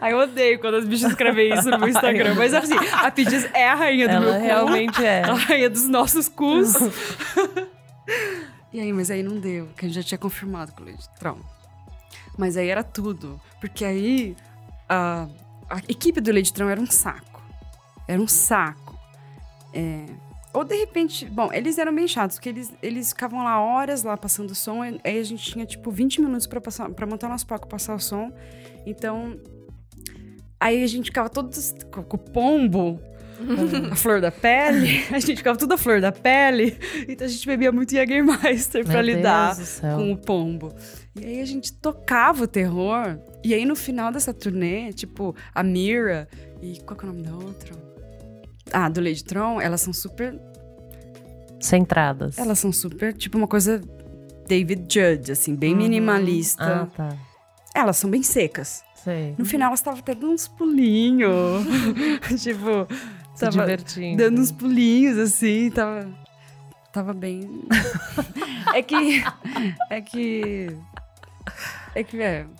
[0.00, 2.34] Ai, eu odeio quando as bichas escrevem isso no meu Instagram.
[2.34, 4.44] Mas, assim, a Peaches é a rainha do meu Ela cu.
[4.44, 5.22] realmente é.
[5.22, 6.74] A rainha dos nossos cus.
[8.72, 11.04] e aí, mas aí não deu, porque a gente já tinha confirmado com o Lady
[11.18, 11.38] Tron.
[12.36, 13.40] Mas aí era tudo.
[13.60, 14.36] Porque aí
[14.88, 15.28] a,
[15.68, 17.42] a equipe do Lady Tron era um saco.
[18.06, 18.98] Era um saco.
[19.72, 20.06] É,
[20.54, 24.16] ou de repente, bom, eles eram bem chatos, porque eles, eles ficavam lá horas lá
[24.16, 27.98] passando som, aí a gente tinha tipo 20 minutos pra montar nosso palco passar o
[27.98, 28.32] som.
[28.86, 29.36] Então,
[30.60, 33.00] aí a gente ficava todos com o pombo,
[33.90, 36.76] a flor da pele, a gente ficava tudo a flor da pele,
[37.08, 39.56] então a gente bebia muito Jägermeister pra Meu lidar
[39.96, 40.72] com o pombo.
[41.20, 45.62] E aí a gente tocava o terror, e aí no final dessa turnê, tipo, a
[45.62, 46.28] Mira
[46.62, 47.74] e qual que é o nome da outra?
[48.72, 50.34] Ah, do Lady Tron, elas são super
[51.60, 52.38] Centradas.
[52.38, 53.80] elas são super, tipo, uma coisa
[54.46, 55.78] David Judge, assim, bem Uhum.
[55.78, 56.82] minimalista.
[56.82, 57.16] Ah, tá.
[57.74, 58.82] Elas são bem secas.
[59.02, 59.34] Sei.
[59.38, 61.64] No final, elas estavam até dando uns pulinhos.
[62.42, 62.86] tipo,
[63.34, 64.16] Se tava divertindo.
[64.16, 66.08] dando uns pulinhos, assim, tava...
[66.92, 67.64] Tava bem...
[68.74, 69.24] é que...
[69.90, 70.76] É que...
[71.94, 72.50] É que, velho,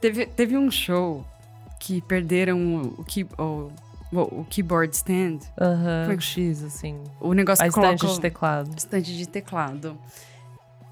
[0.00, 1.24] teve, teve um show
[1.78, 3.70] que perderam o, key, o,
[4.12, 5.38] o, keyboard stand.
[5.60, 7.02] Aham, Foi- o X, assim.
[7.20, 8.16] O negócio A que estante coloca...
[8.16, 8.70] de teclado.
[8.76, 9.98] estante de teclado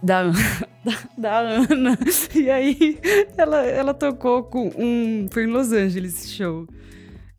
[0.03, 0.25] da,
[0.85, 1.99] da, da Ana.
[2.35, 2.99] E aí
[3.37, 5.29] ela, ela tocou com um.
[5.31, 6.67] Foi em Los Angeles esse show.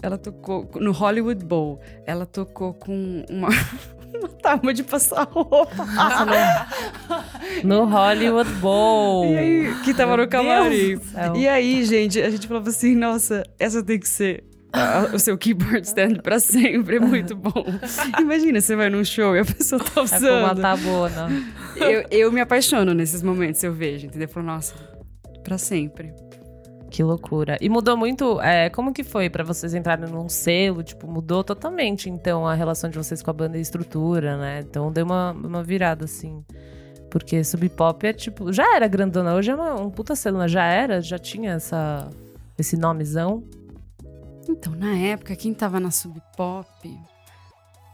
[0.02, 1.80] Ela tocou no Hollywood Bowl.
[2.06, 3.50] Ela tocou com uma,
[4.18, 5.70] uma tábua de passar roupa.
[7.64, 9.26] No Hollywood Bowl.
[9.34, 11.00] E aí, que tava Meu no camarim.
[11.36, 14.44] E aí, gente, a gente falava assim: nossa, essa tem que ser.
[15.14, 17.66] o seu keyboard stand pra sempre, é muito bom.
[18.20, 20.04] Imagina, você vai num show e a pessoa tá É com uma
[20.54, 20.62] usando.
[20.62, 21.30] tabona.
[21.76, 24.28] eu, eu me apaixono nesses momentos, eu vejo, entendeu?
[24.28, 24.74] Eu falo, nossa,
[25.44, 26.14] pra sempre.
[26.92, 27.58] Que loucura.
[27.62, 28.40] E mudou muito.
[28.42, 30.84] é, como que foi pra vocês entrarem num selo?
[30.84, 34.60] Tipo, mudou totalmente, então, a relação de vocês com a banda e a estrutura, né?
[34.60, 36.44] Então deu uma, uma virada, assim.
[37.10, 38.52] Porque Sub Pop é tipo.
[38.52, 40.50] Já era grandona, hoje é uma, um puta selo, né?
[40.50, 41.02] Já era?
[41.02, 42.10] Já tinha essa,
[42.60, 43.42] esse nomezão?
[44.50, 46.68] Então, na época, quem tava na Sub Pop,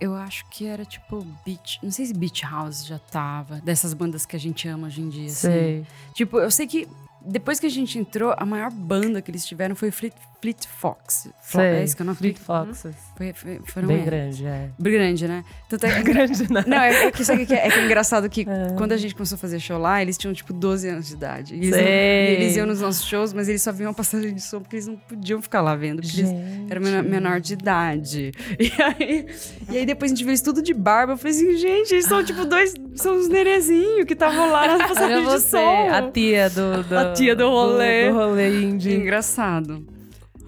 [0.01, 1.79] eu acho que era tipo Beach.
[1.83, 5.09] Não sei se Beach House já tava, dessas bandas que a gente ama hoje em
[5.09, 5.25] dia.
[5.25, 5.35] assim.
[5.35, 5.85] Sei.
[6.13, 6.87] Tipo, eu sei que
[7.27, 11.29] depois que a gente entrou, a maior banda que eles tiveram foi Fleet, Fleet Fox.
[11.41, 11.61] Sei.
[11.61, 12.95] É isso que eu não Fleet Foxes.
[13.17, 14.05] Foi, foi, foram Bem eles.
[14.09, 14.69] grande, é.
[14.79, 15.43] Grande, né?
[15.69, 16.63] Tanto é, grande, né?
[16.67, 18.73] Não, é, é que sabe o que é, é que é engraçado que É.
[18.77, 21.55] quando a gente começou a fazer show lá, eles tinham tipo 12 anos de idade.
[21.55, 24.33] E eles, não- e eles iam nos nossos shows, mas eles só viam a passagem
[24.33, 26.01] de som porque eles não podiam ficar lá vendo.
[26.01, 26.71] Porque eles Gente.
[26.71, 28.31] eram menor, menor de idade.
[28.59, 29.27] E aí,
[29.69, 31.13] e aí depois a gente viu eles tudo de barba.
[31.13, 32.73] Eu falei assim, gente, eles são tipo dois.
[32.95, 35.89] São uns nenezinhos que estavam lá na passagem Olha de você, som.
[35.91, 38.07] a tia do, do- A tia do rolê.
[38.09, 38.93] Do, do rolê indie.
[38.95, 39.85] Engraçado.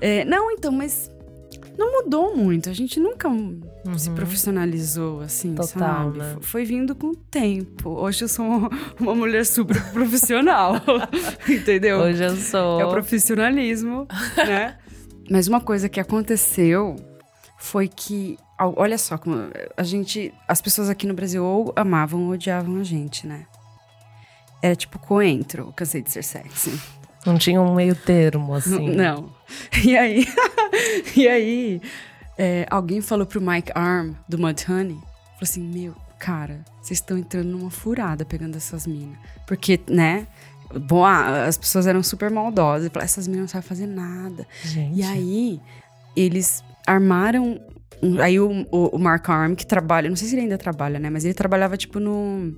[0.01, 1.10] É, não, então, mas
[1.77, 2.69] não mudou muito.
[2.69, 3.29] A gente nunca
[3.97, 4.15] se Uhum.
[4.15, 5.67] profissionalizou, assim, Total,
[6.05, 6.17] sabe?
[6.19, 6.36] né?
[6.41, 7.89] Foi vindo com o tempo.
[7.91, 10.73] Hoje eu sou uma, uma mulher super profissional,
[11.47, 11.99] entendeu?
[11.99, 12.79] Hoje eu sou.
[12.79, 14.77] É o profissionalismo, né?
[15.29, 16.95] Mas uma coisa que aconteceu
[17.58, 19.36] foi que, ao- olha só como
[19.77, 23.45] a gente, as pessoas aqui no Brasil ou amavam ou odiavam a gente, né?
[24.61, 26.79] Era tipo coentro, cansei de ser sexy.
[27.25, 28.89] Não tinha um meio termo, assim.
[28.95, 29.29] Não.
[29.83, 30.25] E aí,
[31.15, 31.81] e aí
[32.37, 37.47] é, alguém falou pro Mike Arm, do Mudhoney, falou assim, meu, cara, vocês estão entrando
[37.49, 39.17] numa furada pegando essas minas.
[39.47, 40.27] Porque, né,
[40.87, 42.87] bom, ah, as pessoas eram super maldosas.
[42.87, 44.47] E falaram, essas minas não sabem fazer nada.
[44.63, 44.97] Gente.
[44.99, 45.59] E aí,
[46.15, 47.59] eles armaram...
[48.01, 51.09] um- aí o, o Mark Arm, que trabalha, não sei se ele ainda trabalha, né,
[51.09, 52.55] mas ele trabalhava, tipo, no...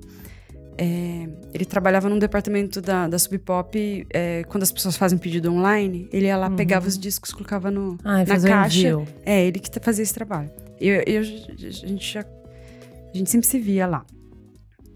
[0.77, 5.51] é, ele trabalhava num departamento da, da Sub Pop, é, quando as pessoas fazem pedido
[5.51, 8.79] online, ele ia lá, pegava os discos, colocava no, Ai, na caixa.
[8.79, 9.07] envio.
[9.25, 10.49] É, ele que fazia esse trabalho.
[10.79, 12.21] Eu, eu, a gente já.
[12.21, 14.05] A gente sempre se via lá.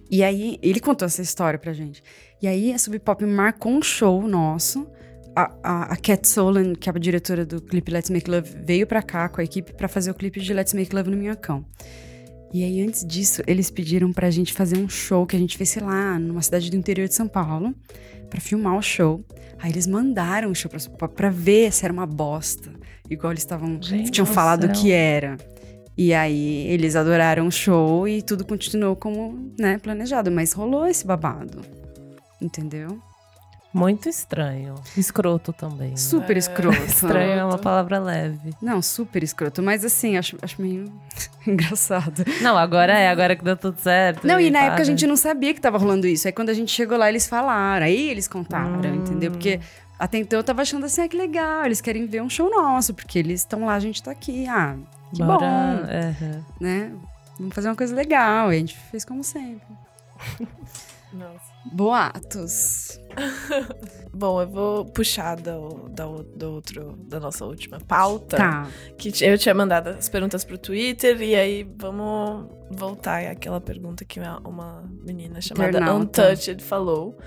[0.09, 2.01] E aí, ele contou essa história pra gente.
[2.41, 4.87] E aí, a Sub Pop marcou um show nosso.
[5.35, 8.87] A, a, a Cat Solan, que é a diretora do clipe Let's Make Love, veio
[8.87, 11.65] pra cá com a equipe pra fazer o clipe de Let's Make Love no Minhocão.
[12.55, 15.71] E aí, antes disso, eles pediram pra gente fazer um show que a gente fez,
[15.71, 17.75] sei lá, numa cidade do interior de São Paulo,
[18.29, 19.25] pra filmar o show.
[19.59, 22.71] Aí eles mandaram o show pra pra ver se era uma bosta.
[23.09, 23.77] Igual eles estavam.
[23.77, 24.71] Tinham do falado céu.
[24.71, 25.35] que era.
[25.97, 30.31] E aí eles adoraram o show e tudo continuou como, né, planejado.
[30.31, 31.59] Mas rolou esse babado.
[32.41, 33.01] Entendeu?
[33.77, 34.75] Muito estranho.
[34.97, 35.91] Escroto também.
[35.91, 35.97] né?
[35.97, 36.81] Super É, escroto.
[36.83, 38.53] Estranho é uma palavra leve.
[38.61, 39.61] Não, super escroto.
[39.61, 40.91] Mas assim, acho, acho meio
[41.45, 42.23] engraçado.
[42.41, 44.25] Não, agora é, agora que deu tudo certo.
[44.25, 44.67] Não, e na para.
[44.67, 46.27] época a gente não sabia que tava rolando isso.
[46.27, 47.85] Aí quando a gente chegou lá, eles falaram.
[47.85, 48.95] Aí eles contaram, Hum.
[48.95, 49.31] entendeu?
[49.31, 49.59] Porque
[49.99, 51.65] até então eu tava achando assim, ah, que legal.
[51.65, 54.47] Eles querem ver um show nosso, porque eles estão lá, a gente tá aqui.
[54.47, 54.75] Ah,
[55.13, 55.85] que Bora- bom.
[55.89, 56.15] é.
[56.59, 56.91] né?
[57.37, 58.53] Vamos fazer uma coisa legal.
[58.53, 59.67] E a gente fez como sempre.
[61.11, 61.54] Nossa.
[61.71, 62.99] Boatos.
[64.13, 68.37] Bom, eu vou puxar do, da, do outro, da nossa última pauta.
[68.37, 68.67] Tá.
[68.97, 74.19] Que eu tinha mandado as perguntas pro Twitter, e aí vamos voltar àquela pergunta que
[74.19, 76.21] uma, uma menina chamada Internauta.
[76.23, 77.17] Untouched falou.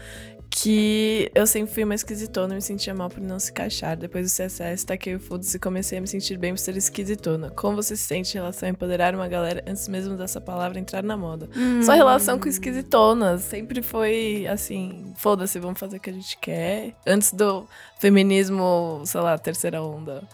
[0.50, 3.96] Que eu sempre fui uma esquisitona e me sentia mal por não se encaixar.
[3.96, 7.50] Depois do CSS, taquei o foda-se e comecei a me sentir bem por ser esquisitona.
[7.50, 11.02] Como você se sente em relação a empoderar uma galera antes mesmo dessa palavra entrar
[11.02, 11.48] na moda?
[11.84, 16.94] Sua relação com esquisitonas sempre foi assim, foda-se, vamos fazer o que a gente quer.
[17.06, 17.68] Antes do
[18.00, 20.26] feminismo, sei lá, terceira onda.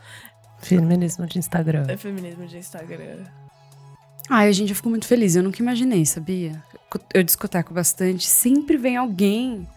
[0.60, 1.84] Feminismo de Instagram.
[1.88, 3.24] É feminismo de Instagram.
[4.30, 5.36] Ai, gente, eu fico muito feliz.
[5.36, 6.62] Eu nunca imaginei, sabia?
[7.12, 8.26] Eu discoteco bastante.
[8.26, 9.68] Sempre vem alguém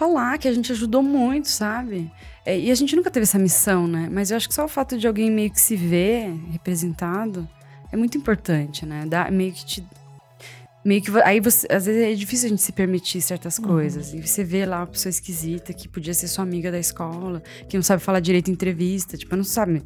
[0.00, 2.10] falar que a gente ajudou muito, sabe?
[2.46, 4.08] É, e a gente nunca teve essa missão, né?
[4.10, 7.46] Mas eu acho que só o fato de alguém meio que se ver representado
[7.92, 9.04] é muito importante, né?
[9.06, 9.86] Dá, meio que te.
[10.82, 11.10] Meio que.
[11.20, 11.66] Aí você.
[11.70, 14.14] Às vezes é difícil a gente se permitir certas coisas.
[14.14, 17.76] E você vê lá uma pessoa esquisita que podia ser sua amiga da escola, que
[17.76, 19.82] não sabe falar direito em entrevista, tipo, não sabe,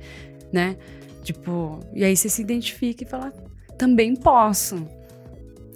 [0.53, 0.77] né?
[1.25, 3.33] Tipo, e aí você se identifica e fala,
[3.77, 4.87] também posso.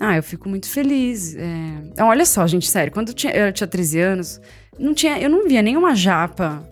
[0.01, 1.35] Ah, eu fico muito feliz.
[1.35, 1.43] É...
[1.93, 4.41] Então, olha só, gente, sério, quando eu tinha, eu tinha 13 anos,
[4.79, 6.63] não tinha, eu não via nenhuma japa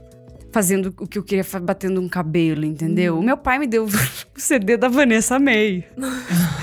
[0.52, 3.18] fazendo o que eu queria, batendo um cabelo, entendeu?
[3.18, 5.84] O meu pai me deu o CD da Vanessa May.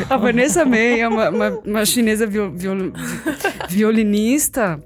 [0.09, 2.91] A Vanessa May é uma, uma, uma chinesa viol- viol-
[3.69, 4.79] violinista.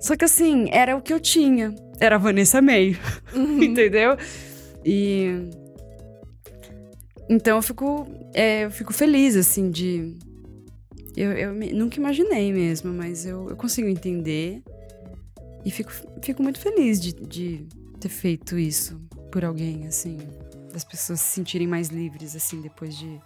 [0.00, 1.74] Só que assim, era o que eu tinha.
[1.98, 2.96] Era a Vanessa May.
[3.34, 4.16] entendeu?
[4.84, 5.48] E.
[7.28, 10.16] Então eu fico, é, eu fico feliz, assim, de.
[11.16, 14.62] Eu, eu nunca imaginei mesmo, mas eu, eu consigo entender.
[15.64, 17.66] E fico, fico muito feliz de, de
[18.00, 20.18] ter feito isso por alguém, assim.
[20.72, 23.20] Das pessoas se sentirem mais livres, assim, depois de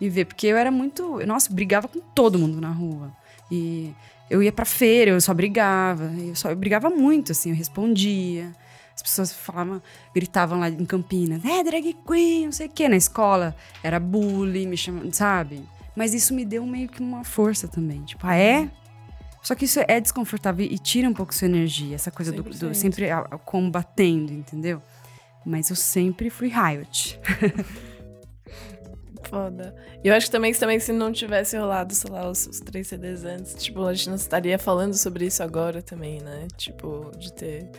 [0.00, 0.26] me ver.
[0.26, 1.24] Porque eu era muito.
[1.26, 3.12] Nossa, eu brigava com todo mundo na rua.
[3.50, 3.92] E
[4.30, 6.12] eu ia pra feira, eu só brigava.
[6.18, 8.52] Eu, só, eu brigava muito, assim, eu respondia.
[8.94, 9.82] As pessoas falavam,
[10.14, 12.88] gritavam lá em Campinas, é drag queen, não sei o quê.
[12.88, 15.62] Na escola era bullying, me chamando, sabe?
[15.94, 18.02] Mas isso me deu meio que uma força também.
[18.04, 18.70] Tipo, ah, é?
[19.42, 21.94] Só que isso é desconfortável e tira um pouco sua energia.
[21.94, 22.74] Essa coisa do, do 100%.
[22.74, 23.06] sempre
[23.44, 24.80] combatendo, entendeu?
[25.44, 27.18] Mas eu sempre fui riot.
[29.28, 29.74] Foda.
[30.02, 32.88] E eu acho que também, também se não tivesse rolado, sei lá, os, os três
[32.88, 36.46] CDs antes, tipo, a gente não estaria falando sobre isso agora também, né?
[36.56, 37.70] Tipo, de ter.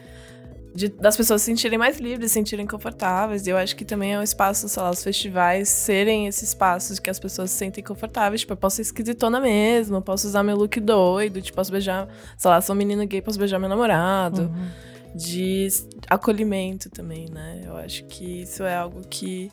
[0.76, 3.46] De- das pessoas se sentirem mais livres, se sentirem confortáveis.
[3.46, 7.00] E eu acho que também é um espaço, sei lá, os festivais serem esses espaços
[7.00, 8.42] que as pessoas se sentem confortáveis.
[8.42, 12.08] Tipo, eu posso ser esquisitona mesmo, posso usar meu look doido, tipo, posso beijar,
[12.38, 14.52] sei lá, sou um menino gay, posso beijar meu namorado.
[15.16, 15.68] De
[16.10, 17.62] acolhimento também, né?
[17.64, 19.52] Eu acho que isso é algo que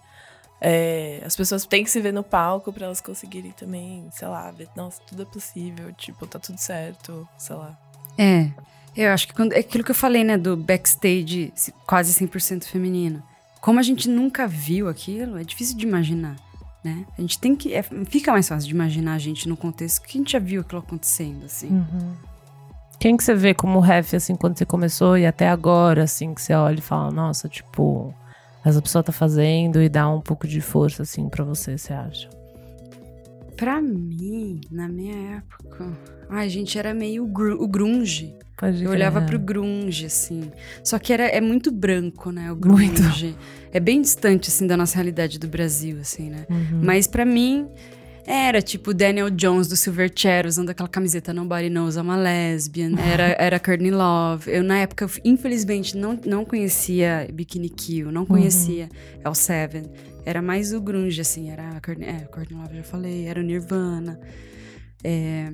[0.59, 4.51] é, as pessoas têm que se ver no palco pra elas conseguirem também, sei lá,
[4.51, 7.79] ver, nossa, tudo é possível, tipo, tá tudo certo, sei lá.
[8.19, 8.51] É.
[8.97, 12.65] Eu acho que quando, é aquilo que eu falei, né, do backstage se- quase 100%
[12.65, 13.23] feminino.
[13.61, 16.37] Como a gente nunca viu aquilo, é difícil de imaginar,
[16.83, 17.05] né?
[17.17, 17.75] A gente tem que.
[17.75, 20.63] é, fica mais fácil de imaginar a gente no contexto que a gente já viu
[20.63, 21.69] aquilo acontecendo, assim.
[21.69, 22.15] Uhum.
[22.99, 26.43] Quem que você vê como ref, assim, quando você começou e até agora, assim, que
[26.43, 28.15] você olha e fala, nossa, tipo,
[28.65, 32.29] essa pessoa tá fazendo e dá um pouco de força, assim, pra você, você acha?
[33.61, 35.93] Pra mim, na minha época.
[36.31, 38.35] Ai, gente, era meio gru- o grunge.
[38.57, 40.51] Pode Eu olhava pro grunge, assim.
[40.83, 42.51] Só que era, é muito branco, né?
[42.51, 43.03] O Muito.
[43.03, 43.37] grunge.
[43.71, 46.47] É bem distante, assim, da nossa realidade do Brasil, assim, né?
[46.49, 46.81] Uhum.
[46.83, 47.69] Mas pra mim,
[48.27, 52.93] era tipo Daniel Jones do Silverchair usando aquela camiseta Nobody Knows I'm a Lesbian.
[53.13, 54.51] Era, era Courtney Love.
[54.51, 58.89] Eu, na época, infelizmente, não, não conhecia Bikini Kill, não conhecia
[59.25, 59.85] El Seven.
[60.25, 61.51] Era mais o grunge, assim.
[61.51, 63.27] Era a Courtney, é, Courtney Love, já falei.
[63.27, 64.21] Era o Nirvana.
[65.03, 65.53] É,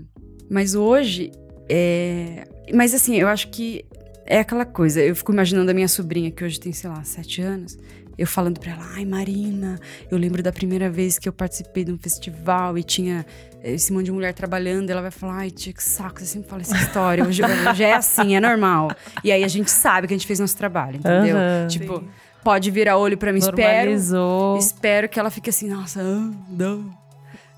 [0.51, 1.33] mas hoje...
[1.69, 3.85] É, mas assim, eu acho que
[4.25, 5.01] é aquela coisa.
[5.01, 7.77] Eu fico imaginando a minha sobrinha, que hoje tem, sei lá, sete anos.
[8.19, 9.79] Eu falando pra ela, ai Marina,
[10.11, 13.27] eu lembro da primeira vez que eu participei de um festival e tinha
[13.63, 14.89] esse monte de mulher trabalhando.
[14.89, 17.23] Ela vai falar, ai tia, que saco, você sempre fala essa história.
[17.27, 18.91] Hoje, hoje é assim, é normal.
[19.23, 21.37] E aí a gente sabe que a gente fez nosso trabalho, entendeu?
[21.37, 21.67] Aham.
[21.69, 22.05] Tipo,
[22.47, 23.61] pode virar olho pra mim, espero.
[23.61, 24.57] Normalizou.
[24.59, 26.01] Espero que ela fique assim, nossa,
[26.49, 26.97] não,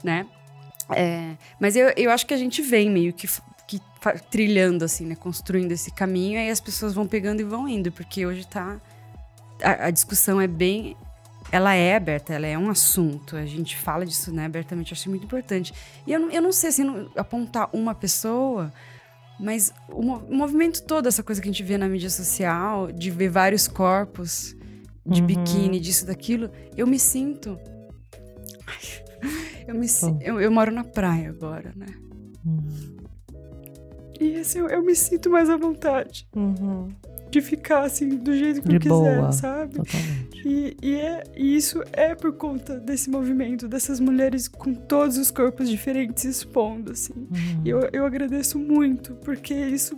[0.02, 0.26] né?
[0.96, 3.28] É, mas eu, eu acho que a gente vem meio que,
[3.66, 3.78] que
[4.30, 5.14] trilhando, assim, né?
[5.14, 8.80] Construindo esse caminho, aí as pessoas vão pegando e vão indo, porque hoje tá.
[9.62, 10.96] A, a discussão é bem.
[11.52, 13.36] Ela é aberta, ela é um assunto.
[13.36, 15.72] A gente fala disso, né, abertamente, eu acho muito importante.
[16.06, 18.72] E eu, não- eu não sei, assim, não- apontar uma pessoa,
[19.40, 23.28] mas o movimento todo, essa coisa que a gente vê na mídia social, de ver
[23.30, 24.54] vários corpos
[25.08, 25.26] de Uhum.
[25.26, 27.58] biquíni, disso, daquilo, eu me sinto.
[29.66, 29.86] Eu, me,
[30.22, 31.84] eu, eu moro na praia agora, né?
[32.46, 32.96] Uhum.
[34.18, 36.88] E assim, eu, eu me sinto mais à vontade Uhum.
[37.30, 39.30] de ficar assim, do jeito que De eu quiser, boa.
[39.32, 39.74] sabe?
[39.74, 40.48] Totalmente.
[40.48, 45.30] E, e, é, e isso é por conta desse movimento, dessas mulheres com todos os
[45.30, 47.12] corpos diferentes expondo, assim.
[47.12, 47.62] Uhum.
[47.62, 49.94] E eu, eu agradeço muito, porque isso,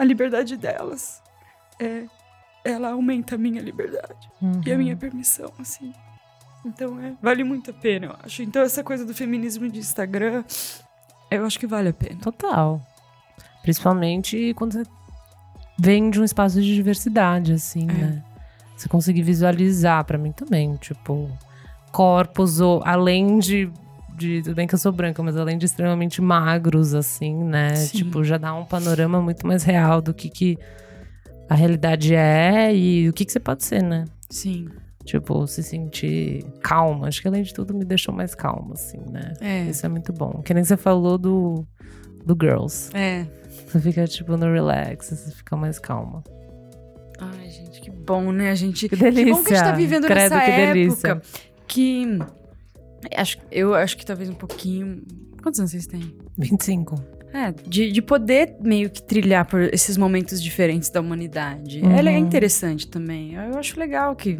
[0.00, 1.22] a liberdade delas,
[1.78, 2.06] é,
[2.64, 4.28] ela aumenta a minha liberdade
[4.64, 4.78] e a Uhum.
[4.78, 5.92] minha permissão, assim.
[6.64, 8.42] Então, é, vale muito a pena, eu acho.
[8.42, 10.44] Então, essa coisa do feminismo de Instagram,
[11.30, 12.20] eu acho que vale a pena.
[12.20, 12.80] Total.
[13.62, 14.82] Principalmente quando você
[15.78, 17.92] vem de um espaço de diversidade, assim, É.
[17.92, 18.24] né?
[18.76, 21.30] Você conseguir visualizar, pra mim também, tipo,
[21.92, 23.70] corpos, ou além de,
[24.16, 24.40] de.
[24.42, 27.74] Tudo bem que eu sou branca, mas além de extremamente magros, assim, né?
[27.74, 27.98] Sim.
[27.98, 30.58] Tipo, já dá um panorama muito mais real do que, que
[31.50, 34.04] a realidade é e o que, que você pode ser, né?
[34.30, 34.68] Sim.
[35.04, 37.08] Tipo, se sentir calma.
[37.08, 39.32] Acho que além de tudo me deixou mais calma, assim, né?
[39.40, 39.64] É.
[39.64, 40.42] Isso é muito bom.
[40.44, 41.66] Que nem você falou do,
[42.24, 42.96] do Girls.
[42.96, 43.26] É.
[43.66, 46.22] Você fica, tipo, no relax, você fica mais calma.
[47.18, 48.50] Ai, gente, que bom, né?
[48.50, 48.88] A gente.
[48.88, 49.24] Que delícia.
[49.24, 50.72] Que bom que a gente tá vivendo Credo, nessa que época.
[50.72, 51.22] delícia.
[51.66, 52.18] Que.
[53.16, 55.02] Acho, eu acho que talvez um pouquinho.
[55.42, 56.16] Quantos anos vocês têm?
[56.38, 56.94] 25.
[57.32, 61.80] É, de, de poder meio que trilhar por esses momentos diferentes da humanidade.
[61.80, 61.92] Uhum.
[61.92, 63.34] Ela é interessante também.
[63.34, 64.38] Eu acho legal que,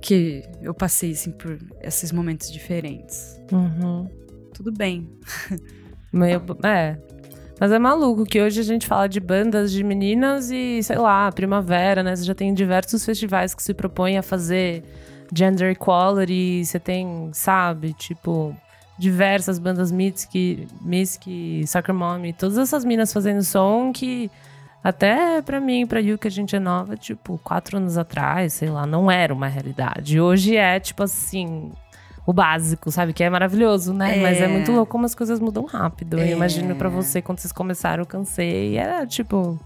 [0.00, 3.40] que eu passei, assim, por esses momentos diferentes.
[3.50, 4.06] Uhum.
[4.52, 5.08] Tudo bem.
[6.12, 6.98] Meio, é.
[7.58, 11.32] Mas é maluco que hoje a gente fala de bandas de meninas e, sei lá,
[11.32, 12.14] primavera, né?
[12.14, 14.84] Você já tem diversos festivais que se propõem a fazer
[15.34, 16.62] gender equality.
[16.64, 18.54] Você tem, sabe, tipo,
[18.98, 24.30] diversas bandas Mitski, Mitski, Soccer Mommy, todas essas minas fazendo som que
[24.82, 28.70] até pra mim, pra Yu, que a gente é nova, tipo, quatro anos atrás, sei
[28.70, 30.20] lá, não era uma realidade.
[30.20, 31.72] Hoje é, tipo assim,
[32.24, 33.12] o básico, sabe?
[33.12, 34.18] Que é maravilhoso, né?
[34.18, 34.22] É.
[34.22, 36.20] Mas é muito louco como as coisas mudam rápido.
[36.20, 36.28] É.
[36.30, 38.76] Eu imagino pra você, quando vocês começaram, eu cansei.
[38.76, 39.58] Era, tipo,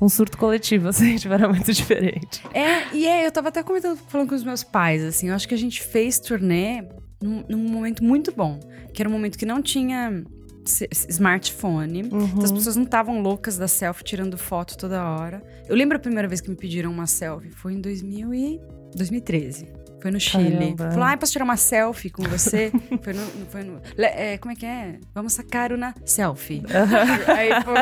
[0.00, 2.42] um surto coletivo, assim, tipo, era muito diferente.
[2.52, 5.46] É, e é, eu tava até comentando, falando com os meus pais, assim, eu acho
[5.46, 6.84] que a gente fez turnê
[7.22, 8.58] num, num momento muito bom.
[8.92, 10.24] Que era um momento que não tinha
[11.08, 12.00] smartphone.
[12.00, 15.42] Então as pessoas não estavam loucas da selfie, tirando foto toda hora.
[15.68, 18.60] Eu lembro a primeira vez que me pediram uma selfie, foi em 2000 e...
[18.94, 19.68] 2013.
[20.00, 20.50] Foi no Chile.
[20.76, 20.90] Caramba.
[20.90, 22.70] Falou, ai, posso tirar uma selfie com você?
[23.02, 23.22] foi no...
[23.48, 24.98] Foi no é, como é que é?
[25.14, 26.62] Vamos sacar uma selfie.
[27.36, 27.72] Aí, pô,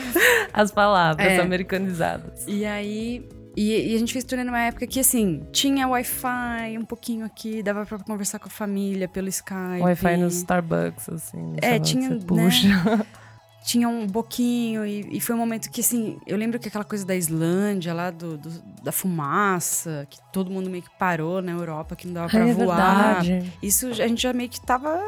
[0.52, 1.40] As palavras É.
[1.40, 2.44] americanizadas.
[2.46, 3.28] e aí.
[3.60, 7.60] E, e a gente fez turnê numa época que, assim, tinha Wi-Fi um pouquinho aqui,
[7.60, 9.80] dava pra conversar com a família pelo Skype.
[9.82, 11.56] Wi-Fi no Starbucks, assim.
[11.60, 12.20] É, tinha, né?
[12.24, 12.68] puxa.
[13.64, 17.04] Tinha um boquinho, e, e foi um momento que, assim, eu lembro que aquela coisa
[17.04, 21.94] da Islândia, lá do, do- da fumaça, que todo mundo meio que parou na Europa,
[21.94, 23.22] que não dava pra é voar.
[23.22, 23.52] verdade.
[23.62, 24.98] Isso a gente já meio que tava.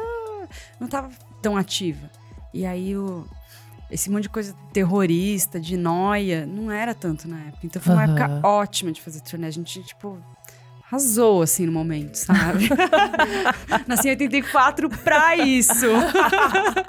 [0.79, 1.09] não tava
[1.41, 2.07] tão ativa.
[2.53, 3.25] E aí o.
[3.91, 7.59] Esse monte de coisa terrorista, de noia, não era tanto na época.
[7.65, 8.13] Então foi uma Aham.
[8.13, 9.47] época ótima de fazer turnê.
[9.47, 10.17] A gente, tipo,
[10.87, 12.69] arrasou, assim, no momento, sabe?
[13.87, 15.85] Nasci em 84 pra isso.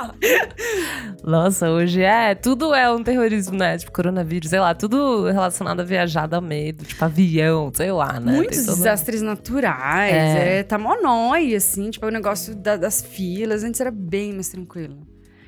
[1.25, 2.35] Nossa, hoje é.
[2.35, 3.79] Tudo é um terrorismo, né?
[3.79, 6.85] Tipo, coronavírus, sei lá, tudo relacionado a viajar, dá medo.
[6.85, 8.33] Tipo, avião, sei lá, né?
[8.33, 10.15] Muitos todo- desastres naturais.
[10.15, 10.59] É.
[10.59, 10.63] É.
[10.63, 11.91] tá mó nóia, assim.
[11.91, 13.63] Tipo, o negócio da- das filas.
[13.65, 15.07] Antes era bem mais tranquilo.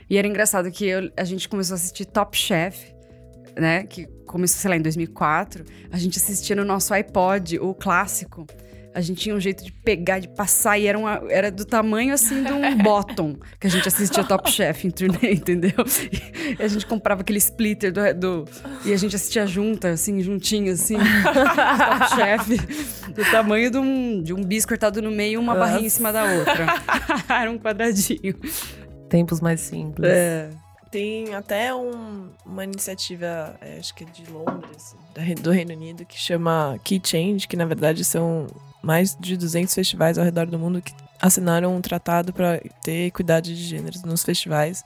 [0.09, 2.93] E era engraçado que eu- a gente começou a assistir Top Chef,
[3.59, 3.85] né?
[3.85, 5.65] Que começou, sei lá, em 2004.
[5.91, 8.47] A gente assistia no nosso iPod, o clássico.
[8.97, 12.15] A gente tinha um jeito de pegar, de passar, e era, uma- era do tamanho,
[12.15, 13.35] assim, de um bottom.
[13.59, 15.73] Que a gente assistia Top Chef em turnê, entendeu?
[16.57, 18.15] E a gente comprava aquele splitter do...
[18.15, 18.45] do-
[18.85, 20.97] e a gente assistia junta, assim, juntinho, assim.
[20.97, 23.11] Top Chef.
[23.13, 26.25] Do tamanho de um, de um bis cortado no meio, uma barrinha em cima da
[26.33, 26.67] outra.
[27.29, 28.37] era um quadradinho.
[29.15, 30.09] Tempos mais simples.
[30.11, 30.51] É.
[30.91, 34.97] Tem até um- uma iniciativa, é, acho que é de Londres,
[35.41, 38.49] do Reino Unido, que chama Key Change, que na verdade são
[38.83, 40.93] mais de 200 festivais ao redor do mundo que
[41.23, 44.83] assinaram um tratado para ter equidade de gêneros nos festivais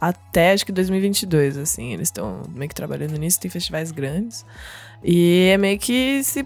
[0.00, 1.92] até acho que 2022, assim.
[1.94, 4.44] Eles estão meio que trabalhando nisso, tem festivais grandes.
[5.02, 6.44] E é meio que esse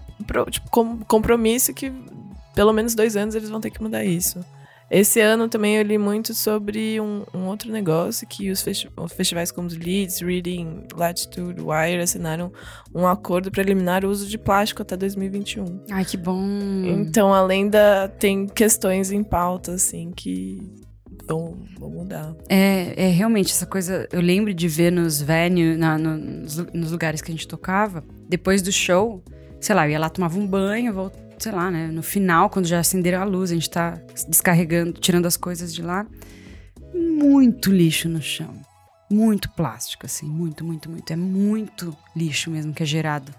[0.50, 1.90] tipo, com- compromisso que
[2.54, 4.44] pelo menos dois anos eles vão ter que mudar isso.
[4.90, 9.50] Esse ano também eu li muito sobre um, um outro negócio que os, festi- festivais
[9.50, 12.52] como os Leeds, Reading, Latitude, Wire assinaram
[12.94, 15.82] um acordo para eliminar o uso de plástico até 2021.
[15.90, 16.40] Ai, que bom.
[16.84, 18.06] Então, além da.
[18.08, 20.60] tem questões em pauta, assim, que
[21.28, 22.36] vão, vão mudar.
[22.48, 24.08] É, é realmente essa coisa.
[24.12, 28.62] Eu lembro de ver nos venues, no- nos, nos lugares que a gente tocava, depois
[28.62, 29.20] do show,
[29.60, 31.88] sei lá, eu ia lá, tomava um banho, vol- sei lá, né?
[31.88, 35.82] No final, quando já acenderam a luz, a gente tá descarregando, tirando as coisas de
[35.82, 36.06] lá.
[36.94, 38.54] Muito lixo no chão.
[39.10, 41.12] muito plástico, assim, muito, muito, muito.
[41.12, 43.32] É muito lixo mesmo que é gerado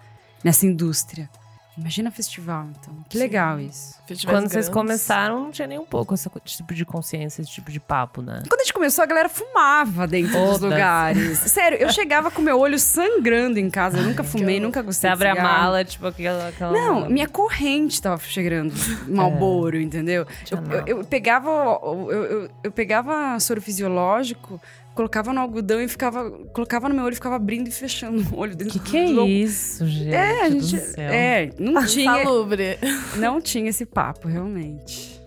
[0.44, 1.30] nessa indústria.
[1.78, 2.94] Imagina festival, então.
[3.08, 3.24] Que Sim.
[3.24, 4.00] legal isso.
[4.08, 4.70] Festivais Quando vocês grandes.
[4.74, 8.42] começaram, não tinha nem um pouco esse tipo de consciência, esse tipo de papo, né?
[8.50, 11.38] Quando a gente começou, a galera fumava dentro dos lugares.
[11.48, 14.00] Sério, eu chegava com meu olho sangrando em casa.
[14.00, 15.54] Eu nunca fumei, nunca Você gostei de abre a cigarro.
[15.60, 16.48] mala, tipo aquela.
[16.48, 18.74] aquela Não, minha corrente tava cheirando
[19.08, 20.26] malboro, entendeu?
[20.46, 24.60] Tinha Eu, eu- eu pegava, eu, eu, eu pegava soro fisiológico,
[24.98, 28.40] colocava no algodão e ficava, colocava no meu olho e ficava abrindo e fechando o
[28.40, 30.14] olho dentro Que que é do isso, gente?
[30.14, 31.10] É, a do gente, céu.
[31.10, 32.80] é, não tinha, Insalubre.
[33.16, 35.22] não tinha esse papo, realmente.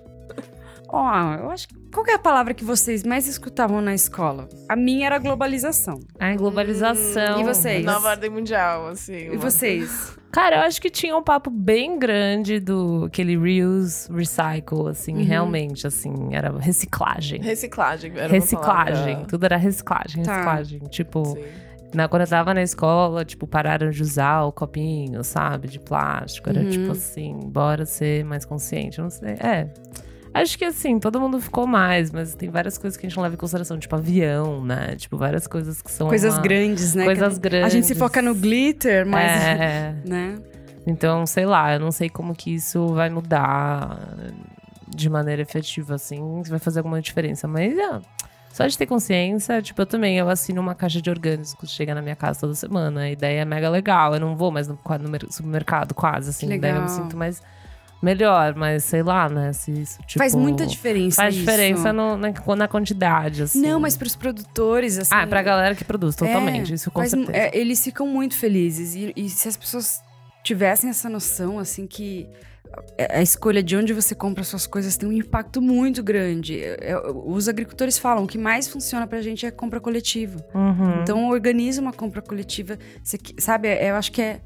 [0.88, 4.48] Ó, eu acho que qual que é a palavra que vocês mais escutavam na escola?
[4.68, 6.00] A minha era globalização.
[6.18, 7.40] Ai, globalização.
[7.40, 7.84] E vocês?
[7.84, 9.32] Nova ordem mundial, assim.
[9.32, 10.16] E vocês?
[10.32, 15.24] Cara, eu acho que tinha um papo bem grande do aquele reuse, recycle, assim, Uhum.
[15.24, 17.40] realmente, assim, era reciclagem.
[17.42, 18.12] Reciclagem.
[18.14, 20.32] Era uma reciclagem, tudo era reciclagem, Tá.
[20.34, 20.78] reciclagem.
[20.88, 21.42] Tipo, Sim.
[21.92, 26.48] na, quando eu tava na escola, tipo, pararam de usar o copinho, sabe, de plástico.
[26.48, 26.70] Era Uhum.
[26.70, 29.30] tipo assim, bora ser mais consciente, eu não sei.
[29.40, 29.68] É.
[30.32, 33.22] Acho que assim, todo mundo ficou mais, mas tem várias coisas que a gente não
[33.24, 34.94] leva em consideração, tipo avião, né?
[34.96, 36.08] Tipo, várias coisas que são.
[36.08, 37.04] Coisas uma- grandes, né?
[37.04, 37.66] Coisas Que grandes.
[37.66, 39.30] A gente se foca no glitter, mas...
[39.30, 39.94] É.
[40.06, 40.38] Né?
[40.86, 43.98] Então, sei lá, eu não sei como que isso vai mudar
[44.88, 47.46] de maneira efetiva, assim, se vai fazer alguma diferença.
[47.46, 48.00] Mas é,
[48.52, 51.94] só de ter consciência, tipo, eu também, eu assino uma caixa de orgânicos que chega
[51.94, 53.02] na minha casa toda semana.
[53.02, 54.14] A ideia é mega legal.
[54.14, 56.48] Eu não vou mais no, no mer- supermercado quase, assim.
[56.48, 56.96] Que Daí eu me legal.
[57.02, 57.42] sinto mais
[58.02, 59.52] melhor, mas sei lá, né?
[59.52, 63.60] Se isso, tipo, Faz muita diferença Faz diferença no- na, na quantidade, assim.
[63.60, 65.14] Não, mas pros produtores, assim...
[65.14, 66.72] Ah, pra galera que produz, totalmente.
[66.72, 67.32] É, isso com faz certeza.
[67.36, 68.94] é, eles ficam muito felizes.
[68.94, 70.00] E, e se as pessoas
[70.42, 72.28] tivessem essa noção, assim, que
[73.10, 76.62] a escolha de onde você compra suas coisas tem um impacto muito grande.
[76.62, 80.38] É, é, os agricultores falam, que mais funciona pra gente é compra coletiva.
[80.54, 81.02] Uhum.
[81.02, 82.78] Então, organiza uma compra coletiva.
[83.02, 84.40] Você sabe, é- eu acho que é,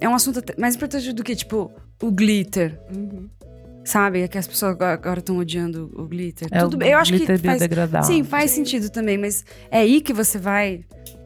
[0.00, 1.70] é um assunto mais importante do que, tipo,
[2.02, 2.78] o glitter.
[2.94, 3.28] Uhum.
[3.84, 4.22] Sabe?
[4.22, 6.48] É que as pessoas agora estão odiando o glitter.
[6.50, 8.06] é Tudo o bem, eu acho que glitter faz.
[8.06, 10.84] Sim, faz sentido também, mas é aí que você vai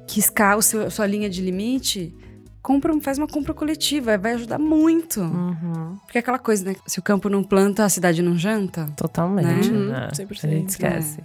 [0.08, 2.14] riscar o seu, sua linha de limite.
[2.62, 5.20] Compra, faz uma compra coletiva, vai ajudar muito.
[5.20, 5.96] Uhum.
[6.04, 6.76] Porque é aquela coisa, né?
[6.86, 8.86] Se o campo não planta, a cidade não janta.
[8.96, 9.92] Totalmente, Né?
[9.92, 10.04] né?
[10.04, 11.20] Uhum, 100%, A gente esquece.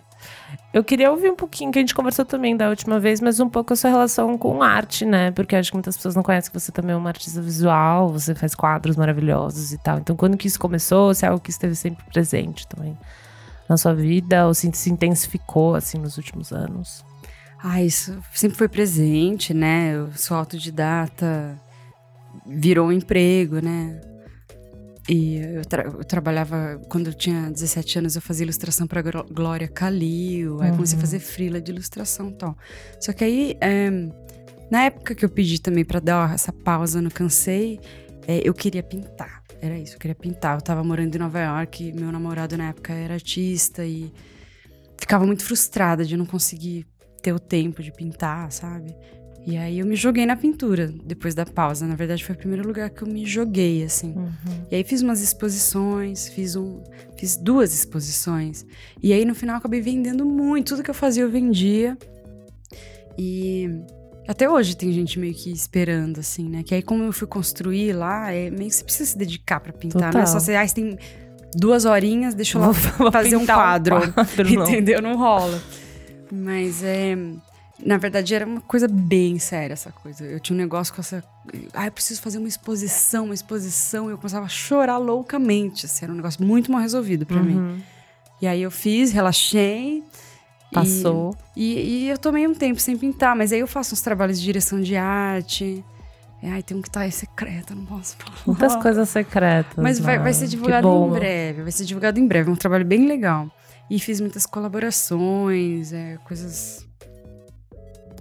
[0.73, 3.49] Eu queria ouvir um pouquinho, que a gente conversou também da última vez, mas um
[3.49, 5.31] pouco a sua relação com arte, né?
[5.31, 8.33] Porque acho que muitas pessoas não conhecem que você também é uma artista visual, você
[8.35, 9.99] faz quadros maravilhosos e tal.
[9.99, 11.13] Então, quando que isso começou?
[11.13, 12.97] Se é algo que esteve sempre presente também
[13.69, 17.03] na sua vida, ou se se intensificou, assim, nos últimos anos?
[17.67, 19.95] Ah, isso sempre foi presente, né?
[19.95, 21.59] Eu sou autodidata,
[22.45, 23.99] virou um emprego, né?
[25.09, 29.67] E eu, tra- eu trabalhava, quando eu tinha 17 anos, eu fazia ilustração para Glória
[29.67, 32.55] Calil, aí comecei a fazer frila de ilustração e tal.
[32.99, 33.89] Só que aí, é,
[34.69, 37.79] na época que eu pedi também para dar essa pausa no Cansei,
[38.27, 39.41] é, eu queria pintar.
[39.59, 40.55] Era isso, eu queria pintar.
[40.57, 44.13] Eu tava morando em Nova York, meu namorado na época era artista e
[44.99, 46.85] ficava muito frustrada de não conseguir
[47.25, 48.95] ter o tempo de pintar, sabe?
[49.47, 51.87] E aí eu me joguei na pintura depois da pausa.
[51.87, 54.13] Na verdade, foi o primeiro lugar que eu me joguei, assim.
[54.15, 54.65] Uhum.
[54.69, 56.83] E aí fiz umas exposições, fiz um,
[57.17, 58.63] fiz duas exposições.
[59.01, 61.97] E aí no final acabei vendendo muito, tudo que eu fazia eu vendia.
[63.17, 63.69] E
[64.27, 66.61] até hoje tem gente meio que esperando assim, né?
[66.61, 69.73] Que aí como eu fui construir lá, é meio que você precisa se dedicar pra
[69.73, 70.41] pintar, não é só Total.
[70.41, 70.97] você, ah, você tem
[71.55, 74.13] duas horinhas, deixa eu lá Vou fazer um pintar quadro.
[74.13, 74.63] quadro, não.
[74.63, 75.01] Entendeu?
[75.01, 75.59] Não rola.
[76.31, 77.15] Mas é.
[77.83, 80.23] Na verdade, era uma coisa bem séria essa coisa.
[80.23, 81.21] Eu tinha um negócio com essa.
[81.73, 84.07] Ah, eu preciso fazer uma exposição, uma exposição.
[84.09, 85.85] E eu começava a chorar loucamente.
[85.85, 87.55] Assim, era um negócio muito mal resolvido pra mim.
[87.57, 87.77] Uhum.
[88.41, 89.97] E aí eu fiz, relaxei.
[89.99, 91.35] e- Passou.
[91.55, 91.73] E,
[92.05, 94.79] e eu tomei um tempo sem pintar, mas aí eu faço uns trabalhos de direção
[94.81, 95.83] de arte.
[96.43, 98.37] E, ai, tem um que tá aí secreto, não posso falar.
[98.45, 99.81] Muitas coisas secretas.
[99.83, 100.23] Mas vai, né?
[100.23, 101.61] vai ser Que divulgado em breve.
[101.63, 102.49] Vai ser divulgado em breve.
[102.49, 103.49] É um trabalho bem legal.
[103.89, 106.85] E fiz muitas colaborações, é, coisas.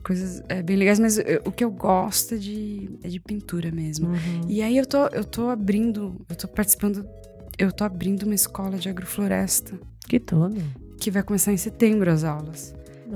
[0.04, 3.70] Coisas é, bem legais, mas eu- o que eu gosto é de, é de pintura
[3.72, 4.08] mesmo.
[4.08, 4.40] Uhum.
[4.46, 7.08] E aí eu tô, eu tô abrindo, eu tô participando,
[7.58, 10.60] eu tô abrindo uma escola de agrofloresta, Que tudo.
[11.00, 12.74] que vai começar em setembro as aulas.